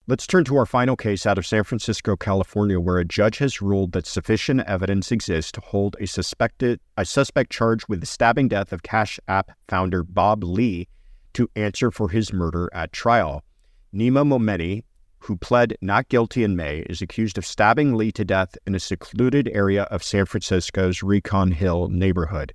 Let's 0.08 0.26
turn 0.26 0.42
to 0.46 0.56
our 0.56 0.66
final 0.66 0.96
case 0.96 1.26
out 1.26 1.38
of 1.38 1.46
San 1.46 1.62
Francisco, 1.62 2.16
California, 2.16 2.80
where 2.80 2.98
a 2.98 3.04
judge 3.04 3.38
has 3.38 3.62
ruled 3.62 3.92
that 3.92 4.04
sufficient 4.04 4.62
evidence 4.62 5.12
exists 5.12 5.52
to 5.52 5.60
hold 5.60 5.94
a 6.00 6.08
suspected 6.08 6.80
a 6.96 7.04
suspect 7.04 7.52
charged 7.52 7.86
with 7.88 8.00
the 8.00 8.06
stabbing 8.06 8.48
death 8.48 8.72
of 8.72 8.82
Cash 8.82 9.20
App 9.28 9.52
founder 9.68 10.02
Bob 10.02 10.42
Lee 10.42 10.88
to 11.34 11.48
answer 11.54 11.92
for 11.92 12.08
his 12.08 12.32
murder 12.32 12.68
at 12.72 12.92
trial. 12.92 13.44
Nima 13.94 14.26
Momeni, 14.26 14.82
who 15.20 15.36
pled 15.36 15.74
not 15.80 16.08
guilty 16.08 16.42
in 16.42 16.56
May, 16.56 16.80
is 16.90 17.00
accused 17.00 17.38
of 17.38 17.46
stabbing 17.46 17.94
Lee 17.94 18.10
to 18.10 18.24
death 18.24 18.58
in 18.66 18.74
a 18.74 18.80
secluded 18.80 19.48
area 19.54 19.84
of 19.84 20.02
San 20.02 20.26
Francisco's 20.26 21.04
Rincon 21.04 21.52
Hill 21.52 21.90
neighborhood. 21.90 22.52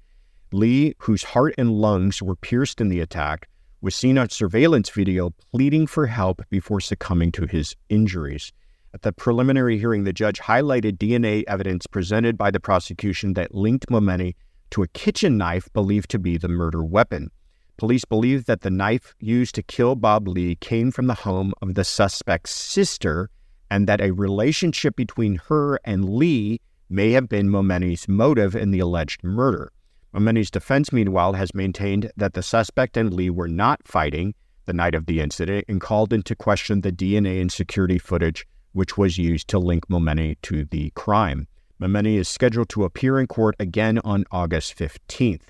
Lee, 0.51 0.95
whose 0.97 1.23
heart 1.23 1.55
and 1.57 1.71
lungs 1.71 2.21
were 2.21 2.36
pierced 2.36 2.81
in 2.81 2.89
the 2.89 2.99
attack, 2.99 3.47
was 3.81 3.95
seen 3.95 4.17
on 4.17 4.29
surveillance 4.29 4.89
video 4.89 5.29
pleading 5.51 5.87
for 5.87 6.07
help 6.07 6.41
before 6.49 6.81
succumbing 6.81 7.31
to 7.31 7.45
his 7.45 7.75
injuries. 7.89 8.51
At 8.93 9.03
the 9.03 9.11
preliminary 9.11 9.77
hearing, 9.77 10.03
the 10.03 10.13
judge 10.13 10.39
highlighted 10.39 10.97
DNA 10.97 11.43
evidence 11.47 11.85
presented 11.85 12.37
by 12.37 12.51
the 12.51 12.59
prosecution 12.59 13.33
that 13.33 13.53
linked 13.53 13.87
Momeni 13.89 14.33
to 14.71 14.83
a 14.83 14.87
kitchen 14.87 15.37
knife 15.37 15.71
believed 15.73 16.09
to 16.11 16.19
be 16.19 16.37
the 16.37 16.47
murder 16.47 16.83
weapon. 16.83 17.29
Police 17.77 18.05
believe 18.05 18.45
that 18.45 18.61
the 18.61 18.71
knife 18.71 19.13
used 19.19 19.53
to 19.55 19.61
kill 19.63 19.95
Bob 19.95 20.27
Lee 20.27 20.55
came 20.55 20.89
from 20.89 21.05
the 21.05 21.13
home 21.13 21.53
of 21.61 21.75
the 21.75 21.83
suspect's 21.83 22.51
sister 22.51 23.29
and 23.69 23.87
that 23.87 24.01
a 24.01 24.11
relationship 24.11 24.95
between 24.95 25.39
her 25.47 25.79
and 25.83 26.09
Lee 26.09 26.59
may 26.89 27.11
have 27.11 27.29
been 27.29 27.49
Momeni's 27.49 28.07
motive 28.07 28.55
in 28.55 28.71
the 28.71 28.79
alleged 28.79 29.23
murder. 29.23 29.71
Momeni's 30.13 30.52
defense, 30.52 30.91
meanwhile, 30.91 31.34
has 31.34 31.54
maintained 31.54 32.12
that 32.15 32.34
the 32.34 32.43
suspect 32.43 32.98
and 32.98 33.13
Lee 33.13 33.30
were 33.30 33.48
not 33.48 33.88
fighting 33.88 34.34
the 34.65 34.74
night 34.74 34.96
of 34.96 35.06
the 35.06 35.20
incident 35.20 35.65
and 35.67 35.82
called 35.82 36.12
into 36.12 36.36
question 36.36 36.82
the 36.82 36.91
DNA 36.91 37.41
and 37.41 37.52
security 37.52 37.98
footage 37.98 38.46
which 38.78 38.96
was 38.96 39.17
used 39.17 39.48
to 39.48 39.58
link 39.58 39.88
Momeni 39.88 40.36
to 40.43 40.63
the 40.65 40.91
crime. 40.91 41.48
Momeni 41.82 42.17
is 42.17 42.30
scheduled 42.30 42.70
to 42.70 42.84
appear 42.84 43.20
in 43.20 43.26
court 43.26 43.56
again 43.60 44.00
on 44.04 44.24
August 44.32 44.78
15th. 44.78 45.41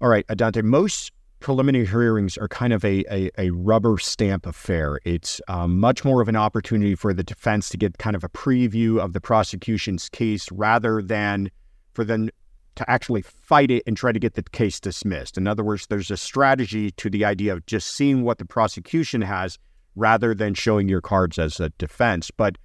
All 0.00 0.08
right, 0.08 0.26
Adanté, 0.26 0.62
most 0.62 1.10
preliminary 1.40 1.86
hearings 1.86 2.36
are 2.36 2.48
kind 2.48 2.74
of 2.74 2.84
a, 2.84 3.02
a, 3.10 3.30
a 3.38 3.50
rubber 3.50 3.96
stamp 3.96 4.44
affair. 4.44 5.00
It's 5.06 5.40
um, 5.48 5.80
much 5.80 6.04
more 6.04 6.20
of 6.20 6.28
an 6.28 6.36
opportunity 6.36 6.94
for 6.94 7.14
the 7.14 7.22
defense 7.22 7.70
to 7.70 7.78
get 7.78 7.96
kind 7.96 8.14
of 8.14 8.24
a 8.24 8.28
preview 8.28 8.98
of 8.98 9.14
the 9.14 9.20
prosecution's 9.22 10.10
case 10.10 10.50
rather 10.52 11.00
than 11.00 11.50
for 11.94 12.04
them 12.04 12.28
to 12.78 12.90
actually 12.90 13.22
fight 13.22 13.70
it 13.70 13.82
and 13.86 13.96
try 13.96 14.12
to 14.12 14.18
get 14.18 14.34
the 14.34 14.42
case 14.42 14.80
dismissed. 14.80 15.36
In 15.36 15.46
other 15.46 15.64
words, 15.64 15.86
there's 15.88 16.10
a 16.10 16.16
strategy 16.16 16.92
to 16.92 17.10
the 17.10 17.24
idea 17.24 17.52
of 17.52 17.66
just 17.66 17.88
seeing 17.88 18.22
what 18.22 18.38
the 18.38 18.44
prosecution 18.44 19.20
has 19.20 19.58
rather 19.96 20.32
than 20.32 20.54
showing 20.54 20.88
your 20.88 21.00
cards 21.00 21.38
as 21.38 21.58
a 21.58 21.70
defense. 21.70 22.30
But 22.30 22.56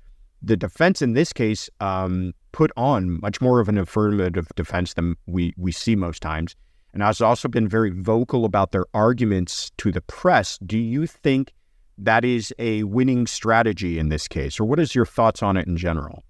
the 0.41 0.55
defense 0.55 1.01
in 1.01 1.13
this 1.13 1.33
case 1.33 1.69
um, 1.79 2.33
put 2.51 2.71
on 2.77 3.19
much 3.21 3.41
more 3.41 3.59
of 3.59 3.69
an 3.69 3.77
affirmative 3.77 4.47
defense 4.55 4.93
than 4.93 5.15
we, 5.25 5.53
we 5.57 5.71
see 5.71 5.95
most 5.95 6.21
times 6.21 6.55
and 6.93 7.01
has 7.01 7.19
also 7.19 7.47
been 7.47 7.67
very 7.67 7.89
vocal 7.89 8.45
about 8.45 8.71
their 8.71 8.85
arguments 8.93 9.71
to 9.77 9.91
the 9.91 10.01
press. 10.01 10.59
Do 10.59 10.77
you 10.77 11.07
think 11.07 11.53
that 11.97 12.23
is 12.23 12.53
a 12.59 12.83
winning 12.83 13.25
strategy 13.25 13.97
in 13.97 14.09
this 14.09 14.27
case, 14.27 14.59
or 14.59 14.65
what 14.65 14.79
is 14.79 14.93
your 14.93 15.07
thoughts 15.07 15.41
on 15.41 15.57
it 15.57 15.65
in 15.65 15.75
general? 15.75 16.23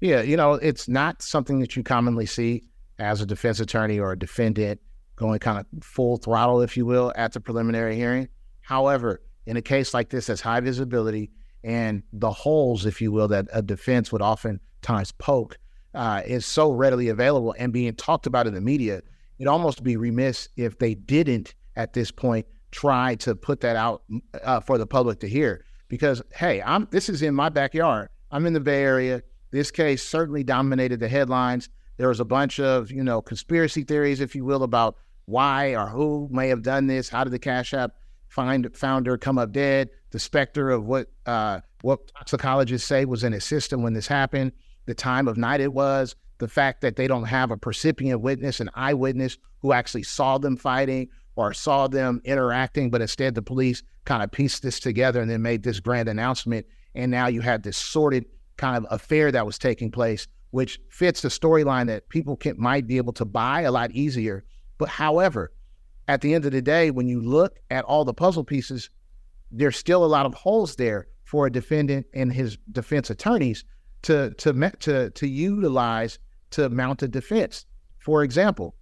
Yeah, 0.00 0.22
you 0.22 0.36
know, 0.36 0.54
it's 0.54 0.88
not 0.88 1.22
something 1.22 1.58
that 1.58 1.74
you 1.74 1.82
commonly 1.82 2.26
see 2.26 2.62
as 3.00 3.20
a 3.20 3.26
defense 3.26 3.60
attorney 3.60 3.98
or 3.98 4.12
a 4.12 4.18
defendant 4.18 4.80
going 5.16 5.38
kind 5.38 5.58
of 5.58 5.84
full 5.84 6.16
throttle, 6.16 6.60
if 6.62 6.76
you 6.76 6.86
will, 6.86 7.12
at 7.16 7.32
the 7.32 7.40
preliminary 7.40 7.96
hearing. 7.96 8.28
However, 8.60 9.20
in 9.46 9.56
a 9.56 9.62
case 9.62 9.92
like 9.92 10.10
this, 10.10 10.26
that's 10.26 10.40
high 10.40 10.60
visibility 10.60 11.30
and 11.64 12.02
the 12.12 12.30
holes, 12.30 12.86
if 12.86 13.00
you 13.02 13.12
will, 13.12 13.28
that 13.28 13.46
a 13.52 13.60
defense 13.60 14.12
would 14.12 14.22
oftentimes 14.22 15.12
poke 15.12 15.58
uh, 15.94 16.22
is 16.24 16.46
so 16.46 16.70
readily 16.70 17.08
available 17.08 17.54
and 17.58 17.72
being 17.72 17.94
talked 17.94 18.26
about 18.26 18.46
in 18.46 18.54
the 18.54 18.60
media 18.60 19.02
it'd 19.40 19.48
almost 19.48 19.82
be 19.82 19.96
remiss 19.96 20.50
if 20.56 20.78
they 20.78 20.94
didn't 20.94 21.54
at 21.74 21.94
this 21.94 22.10
point 22.10 22.46
try 22.70 23.14
to 23.16 23.34
put 23.34 23.60
that 23.62 23.74
out 23.74 24.02
uh, 24.44 24.60
for 24.60 24.76
the 24.78 24.86
public 24.86 25.18
to 25.20 25.28
hear. 25.28 25.64
Because 25.88 26.22
hey, 26.32 26.62
I'm 26.62 26.86
this 26.92 27.08
is 27.08 27.22
in 27.22 27.34
my 27.34 27.48
backyard. 27.48 28.10
I'm 28.30 28.46
in 28.46 28.52
the 28.52 28.60
Bay 28.60 28.82
Area. 28.82 29.22
This 29.50 29.70
case 29.72 30.06
certainly 30.06 30.44
dominated 30.44 31.00
the 31.00 31.08
headlines. 31.08 31.68
There 32.00 32.08
was 32.08 32.18
a 32.18 32.24
bunch 32.24 32.58
of 32.58 32.90
you 32.90 33.04
know 33.04 33.20
conspiracy 33.20 33.84
theories, 33.84 34.22
if 34.22 34.34
you 34.34 34.42
will, 34.42 34.62
about 34.62 34.96
why 35.26 35.74
or 35.74 35.86
who 35.86 36.30
may 36.32 36.48
have 36.48 36.62
done 36.62 36.86
this. 36.86 37.10
How 37.10 37.24
did 37.24 37.32
the 37.34 37.38
Cash 37.38 37.74
App 37.74 37.90
find 38.28 38.74
founder 38.74 39.18
come 39.18 39.36
up 39.36 39.52
dead? 39.52 39.90
The 40.10 40.18
specter 40.18 40.70
of 40.70 40.86
what 40.86 41.08
uh, 41.26 41.60
what 41.82 42.10
toxicologists 42.16 42.88
say 42.88 43.04
was 43.04 43.22
in 43.22 43.34
his 43.34 43.44
system 43.44 43.82
when 43.82 43.92
this 43.92 44.06
happened. 44.06 44.52
The 44.86 44.94
time 44.94 45.28
of 45.28 45.36
night 45.36 45.60
it 45.60 45.74
was 45.74 46.16
the 46.38 46.48
fact 46.48 46.80
that 46.80 46.96
they 46.96 47.06
don't 47.06 47.24
have 47.24 47.50
a 47.50 47.58
percipient 47.58 48.22
witness, 48.22 48.60
an 48.60 48.70
eyewitness 48.72 49.36
who 49.60 49.74
actually 49.74 50.04
saw 50.04 50.38
them 50.38 50.56
fighting 50.56 51.10
or 51.36 51.52
saw 51.52 51.86
them 51.86 52.22
interacting, 52.24 52.88
but 52.88 53.02
instead 53.02 53.34
the 53.34 53.42
police 53.42 53.82
kind 54.06 54.22
of 54.22 54.32
pieced 54.32 54.62
this 54.62 54.80
together 54.80 55.20
and 55.20 55.30
then 55.30 55.42
made 55.42 55.64
this 55.64 55.80
grand 55.80 56.08
announcement. 56.08 56.64
And 56.94 57.10
now 57.10 57.26
you 57.26 57.42
had 57.42 57.62
this 57.62 57.76
sordid 57.76 58.24
kind 58.56 58.78
of 58.78 58.86
affair 58.90 59.30
that 59.32 59.44
was 59.44 59.58
taking 59.58 59.90
place, 59.90 60.26
which 60.50 60.80
fits 60.88 61.22
the 61.22 61.28
storyline 61.28 61.86
that 61.86 62.08
people 62.08 62.36
can, 62.36 62.58
might 62.58 62.86
be 62.86 62.96
able 62.96 63.12
to 63.14 63.24
buy 63.24 63.62
a 63.62 63.72
lot 63.72 63.90
easier. 63.92 64.44
But 64.78 64.88
however, 64.88 65.52
at 66.08 66.20
the 66.20 66.34
end 66.34 66.44
of 66.44 66.52
the 66.52 66.62
day, 66.62 66.90
when 66.90 67.08
you 67.08 67.20
look 67.20 67.58
at 67.70 67.84
all 67.84 68.04
the 68.04 68.14
puzzle 68.14 68.44
pieces, 68.44 68.90
there's 69.50 69.76
still 69.76 70.04
a 70.04 70.06
lot 70.06 70.26
of 70.26 70.34
holes 70.34 70.76
there 70.76 71.06
for 71.24 71.46
a 71.46 71.52
defendant 71.52 72.06
and 72.14 72.32
his 72.32 72.58
defense 72.72 73.10
attorneys 73.10 73.64
to 74.02 74.30
to 74.38 74.52
to 74.80 75.10
to 75.10 75.28
utilize 75.28 76.18
to 76.50 76.68
mount 76.68 77.02
a 77.02 77.08
defense. 77.08 77.66
For 77.98 78.22
example, 78.24 78.74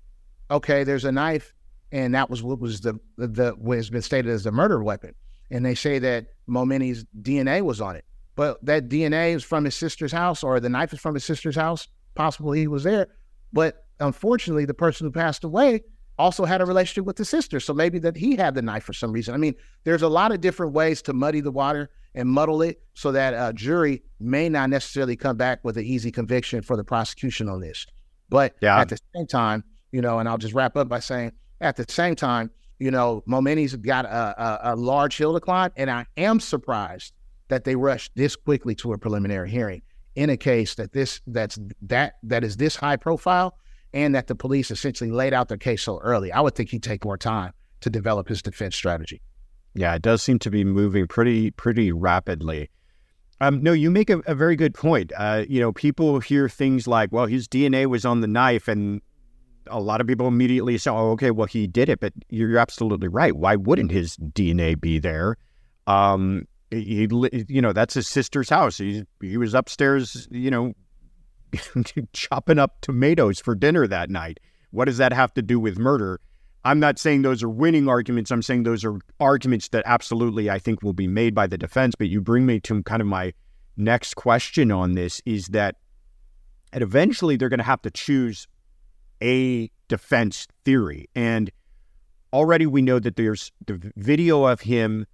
okay, 0.51 0.85
there's 0.85 1.05
a 1.05 1.13
knife, 1.13 1.53
and 1.93 2.15
that 2.15 2.31
was 2.31 2.43
what 2.43 2.61
was 2.61 2.81
the 2.81 2.99
the 3.17 3.53
what 3.59 3.77
has 3.77 3.91
been 3.91 4.03
stated 4.03 4.31
as 4.31 4.45
the 4.45 4.53
murder 4.53 4.83
weapon, 4.83 5.15
and 5.51 5.65
they 5.65 5.75
say 5.75 5.99
that 5.99 6.29
Momeni's 6.49 7.05
DNA 7.21 7.63
was 7.63 7.81
on 7.81 7.97
it, 7.97 8.05
but 8.39 8.65
that 8.65 8.89
DNA 8.89 9.35
is 9.35 9.43
from 9.43 9.65
his 9.65 9.75
sister's 9.75 10.13
house, 10.13 10.45
or 10.45 10.61
the 10.61 10.69
knife 10.69 10.93
is 10.93 11.01
from 11.01 11.15
his 11.15 11.25
sister's 11.25 11.57
house. 11.57 11.89
Possibly 12.15 12.61
he 12.61 12.69
was 12.69 12.85
there, 12.85 13.09
but 13.53 13.85
unfortunately, 13.99 14.65
the 14.65 14.75
person 14.75 15.09
who 15.09 15.11
passed 15.11 15.43
away 15.43 15.81
also 16.21 16.45
had 16.45 16.61
a 16.61 16.65
relationship 16.65 17.05
with 17.05 17.17
the 17.17 17.25
sister, 17.25 17.59
so 17.59 17.75
maybe 17.75 17.99
that 17.99 18.17
he 18.17 18.37
had 18.37 18.55
the 18.55 18.63
knife 18.63 18.85
for 18.85 18.93
some 18.93 19.11
reason. 19.11 19.35
I 19.35 19.39
mean, 19.39 19.57
there's 19.83 20.03
a 20.03 20.09
lot 20.09 20.31
of 20.31 20.41
different 20.41 20.73
ways 20.73 21.03
to 21.03 21.13
muddy 21.13 21.41
the 21.41 21.51
water 21.51 21.91
and 22.15 22.29
muddle 22.29 22.63
it 22.63 22.81
so 22.95 23.11
that 23.11 23.35
a 23.35 23.53
jury 23.53 24.05
may 24.21 24.49
not 24.49 24.71
necessarily 24.71 25.17
come 25.17 25.37
back 25.37 25.59
with 25.65 25.77
an 25.77 25.85
easy 25.85 26.13
conviction 26.13 26.63
for 26.63 26.77
the 26.77 26.85
prosecution 26.85 27.49
on 27.49 27.61
this. 27.61 27.87
But 28.29 28.55
yeah. 28.63 28.79
at 28.79 28.89
the 28.89 29.01
same 29.17 29.27
time, 29.27 29.65
you 29.91 30.01
know, 30.01 30.21
and 30.21 30.29
I'll 30.29 30.39
just 30.39 30.55
wrap 30.55 30.77
up 30.77 30.89
by 30.89 31.01
saying, 31.01 31.33
at 31.61 31.75
the 31.75 31.87
same 31.89 32.15
time, 32.15 32.53
you 32.79 32.93
know, 32.93 33.25
Momeni's 33.27 33.75
got 33.75 34.05
a, 34.05 34.71
a, 34.71 34.75
a 34.75 34.77
large 34.77 35.17
hill 35.17 35.35
to 35.35 35.41
climb, 35.41 35.73
and 35.75 35.91
I 35.91 36.07
am 36.17 36.39
surprised 36.39 37.15
that 37.49 37.65
they 37.65 37.77
rushed 37.77 38.13
this 38.15 38.37
quickly 38.37 38.75
to 38.77 38.93
a 38.93 38.99
preliminary 38.99 39.51
hearing 39.51 39.83
in 40.19 40.31
a 40.31 40.37
case 40.37 40.75
that 40.75 40.93
this 40.93 41.21
that's 41.29 41.59
that 41.83 42.15
that 42.25 42.43
is 42.43 42.57
this 42.57 42.75
high 42.75 42.97
profile, 42.97 43.57
and 43.93 44.15
that 44.15 44.27
the 44.27 44.35
police 44.35 44.71
essentially 44.71 45.11
laid 45.11 45.33
out 45.33 45.49
their 45.49 45.57
case 45.57 45.83
so 45.83 45.99
early. 46.01 46.33
I 46.33 46.41
would 46.41 46.55
think 46.55 46.71
he'd 46.71 46.83
take 46.83 47.05
more 47.05 47.17
time 47.17 47.53
to 47.83 47.91
develop 47.91 48.29
his 48.29 48.43
defense 48.43 48.75
strategy. 48.75 49.23
Yeah, 49.75 49.95
it 49.95 50.03
does 50.03 50.23
seem 50.23 50.41
to 50.41 50.51
be 50.51 50.65
moving 50.65 51.07
pretty 51.07 51.53
pretty 51.53 51.93
rapidly. 51.93 52.71
Um, 53.41 53.63
no, 53.63 53.73
you 53.73 53.93
make 53.93 54.11
a, 54.11 54.19
a 54.27 54.35
very 54.35 54.57
good 54.57 54.75
point. 54.75 55.13
Uh, 55.17 55.45
you 55.49 55.61
know, 55.61 55.73
people 55.73 56.19
hear 56.19 56.49
things 56.49 56.89
like, 56.89 57.13
"Well, 57.13 57.27
his 57.27 57.47
DNA 57.47 57.87
was 57.87 58.05
on 58.05 58.21
the 58.21 58.27
knife," 58.27 58.67
and 58.67 59.01
a 59.69 59.81
lot 59.81 60.01
of 60.01 60.09
people 60.09 60.27
immediately 60.27 60.77
say, 60.79 60.91
"Oh, 60.91 61.13
okay, 61.13 61.31
well, 61.31 61.47
he 61.47 61.69
did 61.69 61.89
it." 61.89 62.01
But 62.01 62.13
you're 62.29 62.59
absolutely 62.59 63.07
right. 63.07 63.37
Why 63.37 63.55
wouldn't 63.55 63.93
his 63.93 64.17
DNA 64.17 64.81
be 64.81 64.99
there? 64.99 65.37
Um, 65.87 66.49
he, 66.71 67.09
you 67.49 67.63
know, 67.63 67.73
that's 67.73 67.95
his 67.95 68.09
sister's 68.09 68.51
house. 68.51 68.79
He 68.79 69.05
he 69.21 69.37
was 69.37 69.55
upstairs, 69.55 70.29
you 70.31 70.51
know, 70.51 70.75
chopping 72.13 72.59
up 72.59 72.81
tomatoes 72.81 73.41
for 73.41 73.55
dinner 73.55 73.87
that 73.87 74.11
night. 74.11 74.39
What 74.71 74.85
does 74.85 74.99
that 74.99 75.13
have 75.13 75.33
to 75.35 75.43
do 75.43 75.59
with 75.59 75.79
murder? 75.79 76.21
I'm 76.65 76.81
not 76.81 76.99
saying 76.99 77.23
those 77.23 77.43
are 77.43 77.49
winning 77.49 77.89
arguments. 77.89 78.31
I'm 78.31 78.43
saying 78.43 78.65
those 78.65 78.85
are 78.85 78.99
arguments 79.21 79.69
that 79.69 79.85
absolutely 79.87 80.51
I 80.51 80.59
think 80.59 80.83
will 80.83 80.93
be 80.93 81.07
made 81.07 81.35
by 81.35 81.47
the 81.47 81.57
defense. 81.57 81.95
But 81.97 82.09
you 82.09 82.21
bring 82.21 82.45
me 82.45 82.61
to 82.61 82.83
kind 82.83 83.01
of 83.01 83.09
my 83.09 83.33
next 83.77 84.15
question 84.15 84.71
on 84.73 84.93
this 84.93 85.23
is 85.25 85.47
that 85.49 85.77
and 86.73 86.83
eventually 86.83 87.37
they're 87.37 87.49
going 87.49 87.59
to 87.59 87.65
have 87.65 87.83
to 87.83 87.91
choose 87.91 88.47
a 89.23 89.71
defense 89.89 90.47
theory. 90.65 91.09
And 91.15 91.51
already 92.33 92.67
we 92.67 92.83
know 92.83 92.99
that 92.99 93.17
there's 93.17 93.53
the 93.67 93.81
video 93.97 94.45
of 94.45 94.61
him 94.61 95.07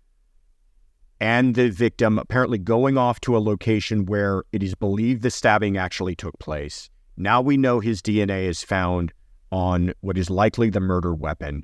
and 1.20 1.54
the 1.54 1.70
victim 1.70 2.18
apparently 2.18 2.58
going 2.58 2.98
off 2.98 3.20
to 3.20 3.36
a 3.36 3.38
location 3.38 4.06
where 4.06 4.44
it 4.52 4.62
is 4.62 4.74
believed 4.74 5.22
the 5.22 5.30
stabbing 5.30 5.76
actually 5.76 6.14
took 6.14 6.38
place. 6.38 6.90
Now 7.16 7.40
we 7.40 7.56
know 7.56 7.80
his 7.80 8.02
DNA 8.02 8.44
is 8.44 8.62
found 8.62 9.12
on 9.50 9.94
what 10.00 10.18
is 10.18 10.30
likely 10.30 10.70
the 10.70 10.80
murder 10.80 11.14
weapon. 11.14 11.62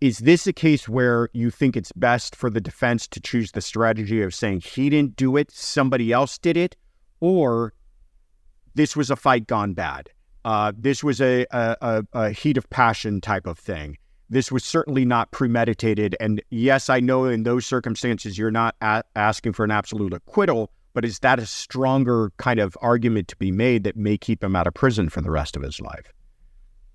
Is 0.00 0.18
this 0.18 0.46
a 0.46 0.52
case 0.52 0.88
where 0.88 1.30
you 1.32 1.50
think 1.50 1.76
it's 1.76 1.92
best 1.92 2.36
for 2.36 2.50
the 2.50 2.60
defense 2.60 3.06
to 3.08 3.20
choose 3.20 3.52
the 3.52 3.60
strategy 3.60 4.20
of 4.20 4.34
saying 4.34 4.60
he 4.60 4.90
didn't 4.90 5.16
do 5.16 5.36
it, 5.36 5.50
somebody 5.50 6.12
else 6.12 6.36
did 6.36 6.56
it, 6.56 6.76
or 7.20 7.72
this 8.74 8.94
was 8.94 9.10
a 9.10 9.16
fight 9.16 9.46
gone 9.46 9.72
bad? 9.72 10.10
Uh, 10.44 10.72
this 10.76 11.02
was 11.02 11.20
a, 11.20 11.46
a, 11.50 12.04
a 12.12 12.30
heat 12.30 12.56
of 12.56 12.68
passion 12.68 13.20
type 13.20 13.46
of 13.46 13.58
thing. 13.58 13.96
This 14.28 14.50
was 14.50 14.64
certainly 14.64 15.04
not 15.04 15.30
premeditated. 15.30 16.16
And 16.18 16.42
yes, 16.50 16.90
I 16.90 17.00
know 17.00 17.26
in 17.26 17.44
those 17.44 17.64
circumstances 17.64 18.36
you're 18.36 18.50
not 18.50 18.74
a- 18.80 19.04
asking 19.14 19.52
for 19.52 19.64
an 19.64 19.70
absolute 19.70 20.12
acquittal, 20.12 20.70
but 20.94 21.04
is 21.04 21.20
that 21.20 21.38
a 21.38 21.46
stronger 21.46 22.32
kind 22.38 22.58
of 22.58 22.76
argument 22.80 23.28
to 23.28 23.36
be 23.36 23.52
made 23.52 23.84
that 23.84 23.96
may 23.96 24.16
keep 24.16 24.42
him 24.42 24.56
out 24.56 24.66
of 24.66 24.74
prison 24.74 25.08
for 25.08 25.20
the 25.20 25.30
rest 25.30 25.54
of 25.54 25.62
his 25.62 25.80
life? 25.80 26.12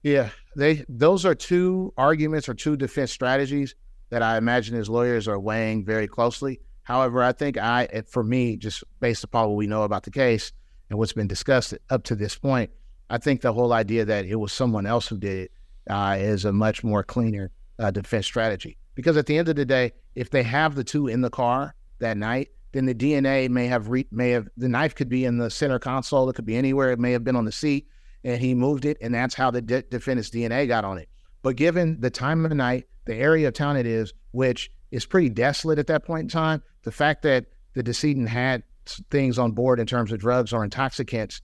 Yeah, 0.04 0.30
they 0.56 0.84
those 0.90 1.26
are 1.26 1.36
two 1.36 1.94
arguments 1.96 2.50
or 2.50 2.56
two 2.56 2.76
defense 2.76 3.12
strategies 3.12 3.76
that 4.10 4.24
I 4.24 4.38
imagine 4.38 4.76
his 4.76 4.90
lawyers 4.90 5.28
are 5.28 5.40
weighing 5.40 5.86
very 5.86 6.08
closely. 6.08 6.60
However, 6.84 7.24
I 7.24 7.32
think 7.32 7.58
I, 7.58 8.04
for 8.10 8.24
me, 8.24 8.58
just 8.58 8.84
based 9.00 9.24
upon 9.24 9.50
what 9.50 9.56
we 9.56 9.68
know 9.68 9.84
about 9.84 10.04
the 10.04 10.12
case 10.12 10.52
and 10.90 10.98
what's 10.98 11.14
been 11.14 11.28
discussed 11.28 11.76
up 11.90 12.04
to 12.06 12.16
this 12.16 12.38
point, 12.38 12.72
I 13.10 13.20
think 13.20 13.42
the 13.42 13.54
whole 13.54 13.72
idea 13.72 14.04
that 14.06 14.26
it 14.26 14.36
was 14.36 14.52
someone 14.52 14.86
else 14.86 15.08
who 15.08 15.18
did 15.18 15.38
it 15.44 15.52
uh, 15.90 16.18
is 16.20 16.46
a 16.46 16.54
much 16.54 16.84
more 16.84 17.04
cleaner 17.04 17.52
uh, 17.80 17.92
defense 17.92 18.26
strategy. 18.26 18.78
Because 18.96 19.18
at 19.18 19.26
the 19.26 19.38
end 19.38 19.50
of 19.50 19.56
the 19.56 19.66
day, 19.66 19.94
if 20.16 20.30
they 20.30 20.44
have 20.44 20.76
the 20.76 20.84
two 20.84 21.08
in 21.08 21.22
the 21.22 21.30
car 21.30 21.74
that 22.00 22.18
night, 22.18 22.50
then 22.74 22.86
the 22.86 22.96
DNA 22.96 23.50
may 23.50 23.68
have 23.68 23.90
re- 23.90 24.08
may 24.12 24.30
have 24.32 24.48
the 24.58 24.70
knife 24.70 24.96
could 24.96 25.10
be 25.10 25.26
in 25.26 25.38
the 25.38 25.50
center 25.50 25.80
console. 25.80 26.30
It 26.30 26.36
could 26.36 26.46
be 26.46 26.56
anywhere. 26.56 26.92
It 26.92 27.00
may 27.00 27.12
have 27.12 27.24
been 27.24 27.36
on 27.36 27.46
the 27.46 27.52
seat 27.52 27.88
and 28.24 28.40
he 28.40 28.54
moved 28.54 28.86
it, 28.86 28.98
and 29.02 29.14
that's 29.14 29.36
how 29.36 29.52
the 29.52 29.62
de- 29.62 29.82
defendant's 29.84 30.30
DNA 30.30 30.68
got 30.68 30.86
on 30.86 30.98
it. 30.98 31.10
But 31.42 31.56
given 31.56 32.00
the 32.00 32.10
time 32.10 32.46
of 32.46 32.50
the 32.50 32.56
night, 32.56 32.86
the 33.06 33.16
area 33.16 33.48
of 33.48 33.54
town 33.54 33.78
it 33.78 33.88
is, 33.88 34.14
which 34.32 34.70
is 34.92 35.06
pretty 35.06 35.30
desolate 35.30 35.80
at 35.80 35.88
that 35.88 36.06
point 36.06 36.24
in 36.24 36.30
time, 36.30 36.62
the 36.84 36.92
fact 36.92 37.24
that 37.24 37.48
the 37.74 37.82
decedent 37.82 38.30
had 38.30 38.64
things 39.10 39.40
on 39.40 39.52
board 39.52 39.80
in 39.80 39.88
terms 39.88 40.12
of 40.12 40.20
drugs 40.20 40.54
or 40.54 40.64
intoxicants, 40.64 41.42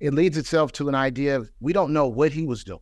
it 0.00 0.12
leads 0.12 0.36
itself 0.36 0.72
to 0.72 0.88
an 0.88 0.94
idea 0.94 1.36
of 1.36 1.50
we 1.60 1.72
don't 1.72 1.92
know 1.92 2.08
what 2.08 2.32
he 2.32 2.44
was 2.44 2.64
doing. 2.64 2.80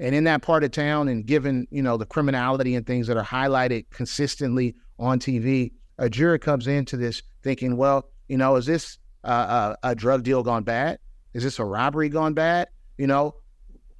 And 0.00 0.14
in 0.14 0.24
that 0.24 0.42
part 0.42 0.64
of 0.64 0.72
town, 0.72 1.08
and 1.08 1.24
given 1.24 1.66
you 1.70 1.82
know 1.82 1.96
the 1.96 2.06
criminality 2.06 2.74
and 2.74 2.86
things 2.86 3.06
that 3.06 3.16
are 3.16 3.24
highlighted 3.24 3.86
consistently 3.90 4.74
on 4.98 5.18
TV, 5.18 5.72
a 5.98 6.08
juror 6.08 6.38
comes 6.38 6.66
into 6.66 6.96
this 6.96 7.22
thinking, 7.42 7.76
well, 7.76 8.08
you 8.28 8.36
know, 8.36 8.56
is 8.56 8.66
this 8.66 8.98
a, 9.22 9.76
a 9.82 9.94
drug 9.94 10.22
deal 10.22 10.42
gone 10.42 10.64
bad? 10.64 10.98
Is 11.32 11.42
this 11.42 11.58
a 11.58 11.64
robbery 11.64 12.08
gone 12.08 12.34
bad? 12.34 12.68
You 12.98 13.06
know, 13.06 13.36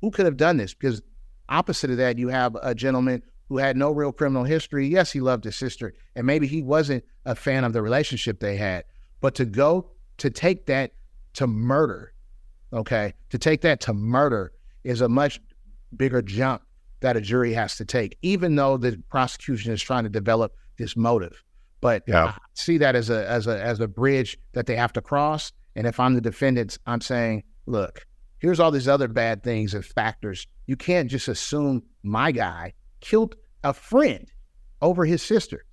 who 0.00 0.10
could 0.10 0.26
have 0.26 0.36
done 0.36 0.56
this? 0.56 0.74
Because 0.74 1.02
opposite 1.48 1.90
of 1.90 1.96
that, 1.98 2.18
you 2.18 2.28
have 2.28 2.56
a 2.62 2.74
gentleman 2.74 3.22
who 3.48 3.58
had 3.58 3.76
no 3.76 3.90
real 3.90 4.12
criminal 4.12 4.44
history. 4.44 4.86
Yes, 4.86 5.12
he 5.12 5.20
loved 5.20 5.44
his 5.44 5.56
sister, 5.56 5.94
and 6.16 6.26
maybe 6.26 6.46
he 6.46 6.62
wasn't 6.62 7.04
a 7.24 7.34
fan 7.34 7.64
of 7.64 7.72
the 7.72 7.82
relationship 7.82 8.40
they 8.40 8.56
had. 8.56 8.84
But 9.20 9.34
to 9.36 9.44
go 9.44 9.90
to 10.18 10.30
take 10.30 10.66
that 10.66 10.92
to 11.34 11.46
murder, 11.46 12.12
okay, 12.72 13.14
to 13.30 13.38
take 13.38 13.60
that 13.62 13.80
to 13.82 13.94
murder 13.94 14.52
is 14.82 15.00
a 15.00 15.08
much 15.08 15.40
bigger 15.96 16.22
jump 16.22 16.62
that 17.00 17.16
a 17.16 17.20
jury 17.20 17.52
has 17.52 17.76
to 17.76 17.84
take, 17.84 18.16
even 18.22 18.56
though 18.56 18.76
the 18.76 19.02
prosecution 19.10 19.72
is 19.72 19.82
trying 19.82 20.04
to 20.04 20.10
develop 20.10 20.54
this 20.78 20.96
motive. 20.96 21.42
But 21.80 22.02
yeah. 22.06 22.26
I 22.26 22.38
see 22.54 22.78
that 22.78 22.96
as 22.96 23.10
a 23.10 23.28
as 23.28 23.46
a 23.46 23.62
as 23.62 23.80
a 23.80 23.88
bridge 23.88 24.38
that 24.52 24.66
they 24.66 24.76
have 24.76 24.92
to 24.94 25.02
cross. 25.02 25.52
And 25.76 25.86
if 25.86 26.00
I'm 26.00 26.14
the 26.14 26.20
defendant, 26.20 26.78
I'm 26.86 27.00
saying, 27.00 27.42
look, 27.66 28.06
here's 28.38 28.60
all 28.60 28.70
these 28.70 28.88
other 28.88 29.08
bad 29.08 29.42
things 29.42 29.74
and 29.74 29.84
factors. 29.84 30.46
You 30.66 30.76
can't 30.76 31.10
just 31.10 31.28
assume 31.28 31.82
my 32.02 32.32
guy 32.32 32.72
killed 33.00 33.34
a 33.64 33.74
friend 33.74 34.30
over 34.80 35.04
his 35.04 35.22
sister. 35.22 35.64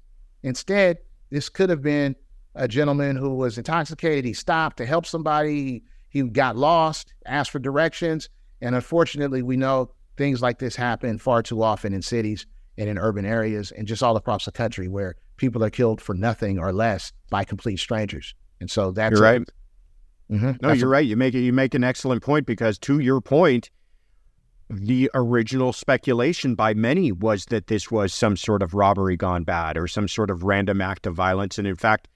Instead, 0.43 0.97
this 1.29 1.49
could 1.49 1.69
have 1.69 1.81
been 1.81 2.15
a 2.55 2.67
gentleman 2.67 3.15
who 3.15 3.35
was 3.35 3.57
intoxicated. 3.57 4.25
He 4.25 4.33
stopped 4.33 4.77
to 4.77 4.85
help 4.85 5.05
somebody. 5.05 5.83
He 6.09 6.23
got 6.23 6.57
lost, 6.57 7.13
asked 7.25 7.51
for 7.51 7.59
directions. 7.59 8.29
And 8.61 8.75
unfortunately, 8.75 9.41
we 9.41 9.55
know 9.55 9.91
things 10.21 10.39
like 10.39 10.59
this 10.59 10.75
happen 10.75 11.17
far 11.17 11.41
too 11.41 11.63
often 11.63 11.93
in 11.93 12.01
cities 12.03 12.45
and 12.77 12.87
in 12.87 12.99
urban 12.99 13.25
areas 13.25 13.71
and 13.71 13.87
just 13.87 14.03
all 14.03 14.15
across 14.15 14.45
the 14.45 14.51
country 14.51 14.87
where 14.87 15.15
people 15.37 15.63
are 15.63 15.71
killed 15.71 15.99
for 15.99 16.13
nothing 16.13 16.59
or 16.59 16.71
less 16.71 17.11
by 17.31 17.43
complete 17.43 17.77
strangers. 17.77 18.35
And 18.59 18.69
so 18.69 18.91
that's 18.91 19.13
You're 19.13 19.23
right. 19.23 19.41
Mm-hmm. 20.31 20.45
No, 20.45 20.55
That's 20.61 20.79
you're 20.79 20.89
a- 20.89 20.91
right. 20.91 21.05
You 21.07 21.17
make 21.17 21.33
it. 21.33 21.39
You 21.41 21.51
make 21.51 21.73
an 21.73 21.83
excellent 21.83 22.21
point 22.21 22.45
because, 22.45 22.77
to 22.79 22.99
your 22.99 23.19
point, 23.19 23.71
the 24.69 25.09
original 25.15 25.73
speculation 25.73 26.53
by 26.53 26.75
many 26.75 27.11
was 27.11 27.45
that 27.47 27.65
this 27.65 27.89
was 27.89 28.13
some 28.13 28.37
sort 28.37 28.61
of 28.61 28.73
robbery 28.75 29.17
gone 29.17 29.43
bad 29.43 29.75
or 29.75 29.87
some 29.87 30.07
sort 30.07 30.29
of 30.29 30.43
random 30.43 30.79
act 30.81 31.07
of 31.07 31.15
violence, 31.15 31.57
and 31.57 31.67
in 31.67 31.75
fact, 31.75 32.07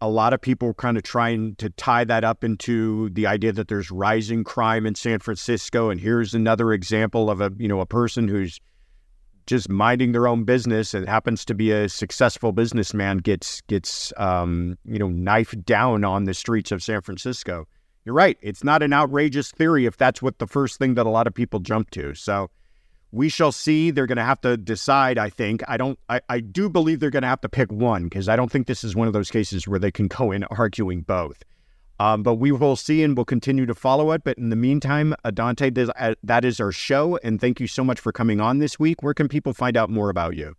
a 0.00 0.08
lot 0.08 0.32
of 0.32 0.40
people 0.40 0.72
kind 0.74 0.96
of 0.96 1.02
trying 1.02 1.54
to 1.56 1.68
tie 1.70 2.04
that 2.04 2.24
up 2.24 2.42
into 2.42 3.10
the 3.10 3.26
idea 3.26 3.52
that 3.52 3.68
there's 3.68 3.90
rising 3.90 4.44
crime 4.44 4.86
in 4.86 4.94
San 4.94 5.18
Francisco, 5.18 5.90
and 5.90 6.00
here's 6.00 6.34
another 6.34 6.72
example 6.72 7.30
of 7.30 7.40
a 7.40 7.52
you 7.58 7.68
know 7.68 7.80
a 7.80 7.86
person 7.86 8.28
who's 8.28 8.60
just 9.46 9.68
minding 9.68 10.12
their 10.12 10.28
own 10.28 10.44
business 10.44 10.94
and 10.94 11.08
happens 11.08 11.44
to 11.44 11.54
be 11.54 11.72
a 11.72 11.88
successful 11.88 12.52
businessman 12.52 13.18
gets 13.18 13.60
gets 13.62 14.12
um, 14.16 14.78
you 14.84 14.98
know 14.98 15.08
knifed 15.08 15.64
down 15.64 16.04
on 16.04 16.24
the 16.24 16.34
streets 16.34 16.72
of 16.72 16.82
San 16.82 17.00
Francisco. 17.02 17.66
You're 18.04 18.14
right. 18.14 18.38
It's 18.40 18.64
not 18.64 18.82
an 18.82 18.94
outrageous 18.94 19.50
theory 19.50 19.84
if 19.84 19.98
that's 19.98 20.22
what 20.22 20.38
the 20.38 20.46
first 20.46 20.78
thing 20.78 20.94
that 20.94 21.04
a 21.04 21.10
lot 21.10 21.26
of 21.26 21.34
people 21.34 21.60
jump 21.60 21.90
to. 21.90 22.14
So 22.14 22.50
we 23.12 23.28
shall 23.28 23.52
see. 23.52 23.90
They're 23.90 24.06
going 24.06 24.18
to 24.18 24.24
have 24.24 24.40
to 24.42 24.56
decide. 24.56 25.18
I 25.18 25.30
think. 25.30 25.62
I 25.68 25.76
don't. 25.76 25.98
I, 26.08 26.20
I 26.28 26.40
do 26.40 26.68
believe 26.68 27.00
they're 27.00 27.10
going 27.10 27.22
to 27.22 27.28
have 27.28 27.40
to 27.42 27.48
pick 27.48 27.70
one 27.72 28.04
because 28.04 28.28
I 28.28 28.36
don't 28.36 28.50
think 28.50 28.66
this 28.66 28.84
is 28.84 28.94
one 28.94 29.06
of 29.06 29.12
those 29.12 29.30
cases 29.30 29.66
where 29.66 29.78
they 29.78 29.90
can 29.90 30.08
go 30.08 30.32
in 30.32 30.44
arguing 30.44 31.02
both. 31.02 31.42
Um, 32.00 32.22
but 32.22 32.36
we 32.36 32.50
will 32.50 32.76
see 32.76 33.02
and 33.02 33.14
we'll 33.14 33.26
continue 33.26 33.66
to 33.66 33.74
follow 33.74 34.12
it. 34.12 34.24
But 34.24 34.38
in 34.38 34.48
the 34.48 34.56
meantime, 34.56 35.14
Dante, 35.34 35.70
uh, 35.76 36.14
that 36.22 36.46
is 36.46 36.58
our 36.58 36.72
show. 36.72 37.18
And 37.22 37.38
thank 37.38 37.60
you 37.60 37.66
so 37.66 37.84
much 37.84 38.00
for 38.00 38.10
coming 38.10 38.40
on 38.40 38.58
this 38.58 38.78
week. 38.78 39.02
Where 39.02 39.12
can 39.12 39.28
people 39.28 39.52
find 39.52 39.76
out 39.76 39.90
more 39.90 40.08
about 40.08 40.34
you? 40.34 40.56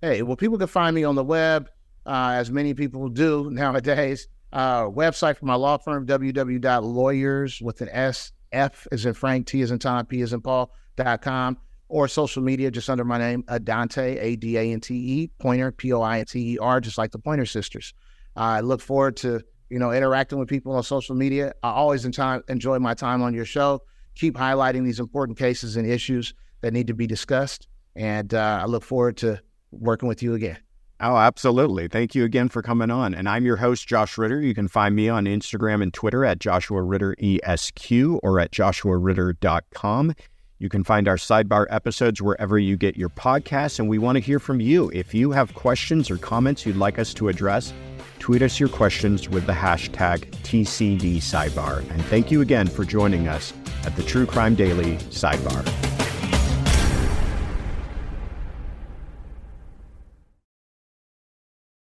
Hey, 0.00 0.22
well, 0.22 0.34
people 0.34 0.56
can 0.56 0.68
find 0.68 0.96
me 0.96 1.04
on 1.04 1.14
the 1.14 1.22
web, 1.22 1.68
uh, 2.06 2.32
as 2.34 2.50
many 2.50 2.72
people 2.72 3.08
do 3.10 3.50
nowadays. 3.50 4.28
Uh, 4.50 4.84
website 4.84 5.36
for 5.36 5.44
my 5.44 5.54
law 5.54 5.76
firm, 5.76 6.06
www.lawyers 6.06 7.60
with 7.60 7.82
an 7.82 7.88
S, 7.90 8.32
F 8.50 8.86
is 8.92 9.06
in 9.06 9.14
Frank, 9.14 9.46
T 9.46 9.60
is 9.60 9.70
in 9.70 9.78
Tom, 9.78 10.06
P 10.06 10.22
is 10.22 10.32
in 10.32 10.40
Paul.com, 10.40 11.58
or 11.92 12.08
social 12.08 12.42
media 12.42 12.70
just 12.70 12.88
under 12.90 13.04
my 13.04 13.18
name, 13.18 13.44
Adante, 13.48 14.18
A 14.18 14.36
D 14.36 14.56
A 14.56 14.72
N 14.72 14.80
T 14.80 14.94
E, 14.94 15.30
Pointer, 15.38 15.70
P 15.70 15.92
O 15.92 16.02
I 16.02 16.20
N 16.20 16.24
T 16.24 16.54
E 16.54 16.58
R, 16.58 16.80
just 16.80 16.98
like 16.98 17.12
the 17.12 17.18
Pointer 17.18 17.46
Sisters. 17.46 17.94
I 18.34 18.60
look 18.60 18.80
forward 18.80 19.16
to 19.18 19.42
you 19.72 19.78
know, 19.78 19.90
interacting 19.90 20.38
with 20.38 20.50
people 20.50 20.74
on 20.74 20.82
social 20.82 21.14
media. 21.14 21.54
I 21.62 21.70
always 21.70 22.04
enjoy 22.04 22.78
my 22.78 22.92
time 22.92 23.22
on 23.22 23.32
your 23.32 23.46
show. 23.46 23.80
Keep 24.16 24.34
highlighting 24.34 24.84
these 24.84 25.00
important 25.00 25.38
cases 25.38 25.76
and 25.78 25.90
issues 25.90 26.34
that 26.60 26.74
need 26.74 26.88
to 26.88 26.94
be 26.94 27.06
discussed. 27.06 27.68
And 27.96 28.34
uh, 28.34 28.60
I 28.62 28.66
look 28.66 28.84
forward 28.84 29.16
to 29.18 29.40
working 29.70 30.10
with 30.10 30.22
you 30.22 30.34
again. 30.34 30.58
Oh, 31.00 31.16
absolutely. 31.16 31.88
Thank 31.88 32.14
you 32.14 32.24
again 32.24 32.50
for 32.50 32.60
coming 32.60 32.90
on. 32.90 33.14
And 33.14 33.26
I'm 33.26 33.46
your 33.46 33.56
host, 33.56 33.88
Josh 33.88 34.18
Ritter. 34.18 34.42
You 34.42 34.54
can 34.54 34.68
find 34.68 34.94
me 34.94 35.08
on 35.08 35.24
Instagram 35.24 35.82
and 35.82 35.92
Twitter 35.92 36.22
at 36.22 36.38
Joshua 36.38 36.82
Ritter 36.82 37.16
ESQ 37.18 38.20
or 38.22 38.40
at 38.40 38.50
joshuaritter.com. 38.52 40.14
You 40.62 40.68
can 40.68 40.84
find 40.84 41.08
our 41.08 41.16
sidebar 41.16 41.66
episodes 41.70 42.22
wherever 42.22 42.56
you 42.56 42.76
get 42.76 42.96
your 42.96 43.08
podcasts. 43.08 43.80
And 43.80 43.88
we 43.88 43.98
want 43.98 44.14
to 44.14 44.20
hear 44.20 44.38
from 44.38 44.60
you. 44.60 44.92
If 44.94 45.12
you 45.12 45.32
have 45.32 45.54
questions 45.54 46.08
or 46.08 46.18
comments 46.18 46.64
you'd 46.64 46.76
like 46.76 47.00
us 47.00 47.12
to 47.14 47.26
address, 47.26 47.72
tweet 48.20 48.42
us 48.42 48.60
your 48.60 48.68
questions 48.68 49.28
with 49.28 49.46
the 49.46 49.54
hashtag 49.54 50.20
TCD 50.44 51.16
Sidebar. 51.16 51.78
And 51.90 52.04
thank 52.04 52.30
you 52.30 52.42
again 52.42 52.68
for 52.68 52.84
joining 52.84 53.26
us 53.26 53.52
at 53.84 53.96
the 53.96 54.04
True 54.04 54.24
Crime 54.24 54.54
Daily 54.54 54.98
Sidebar. 55.10 56.01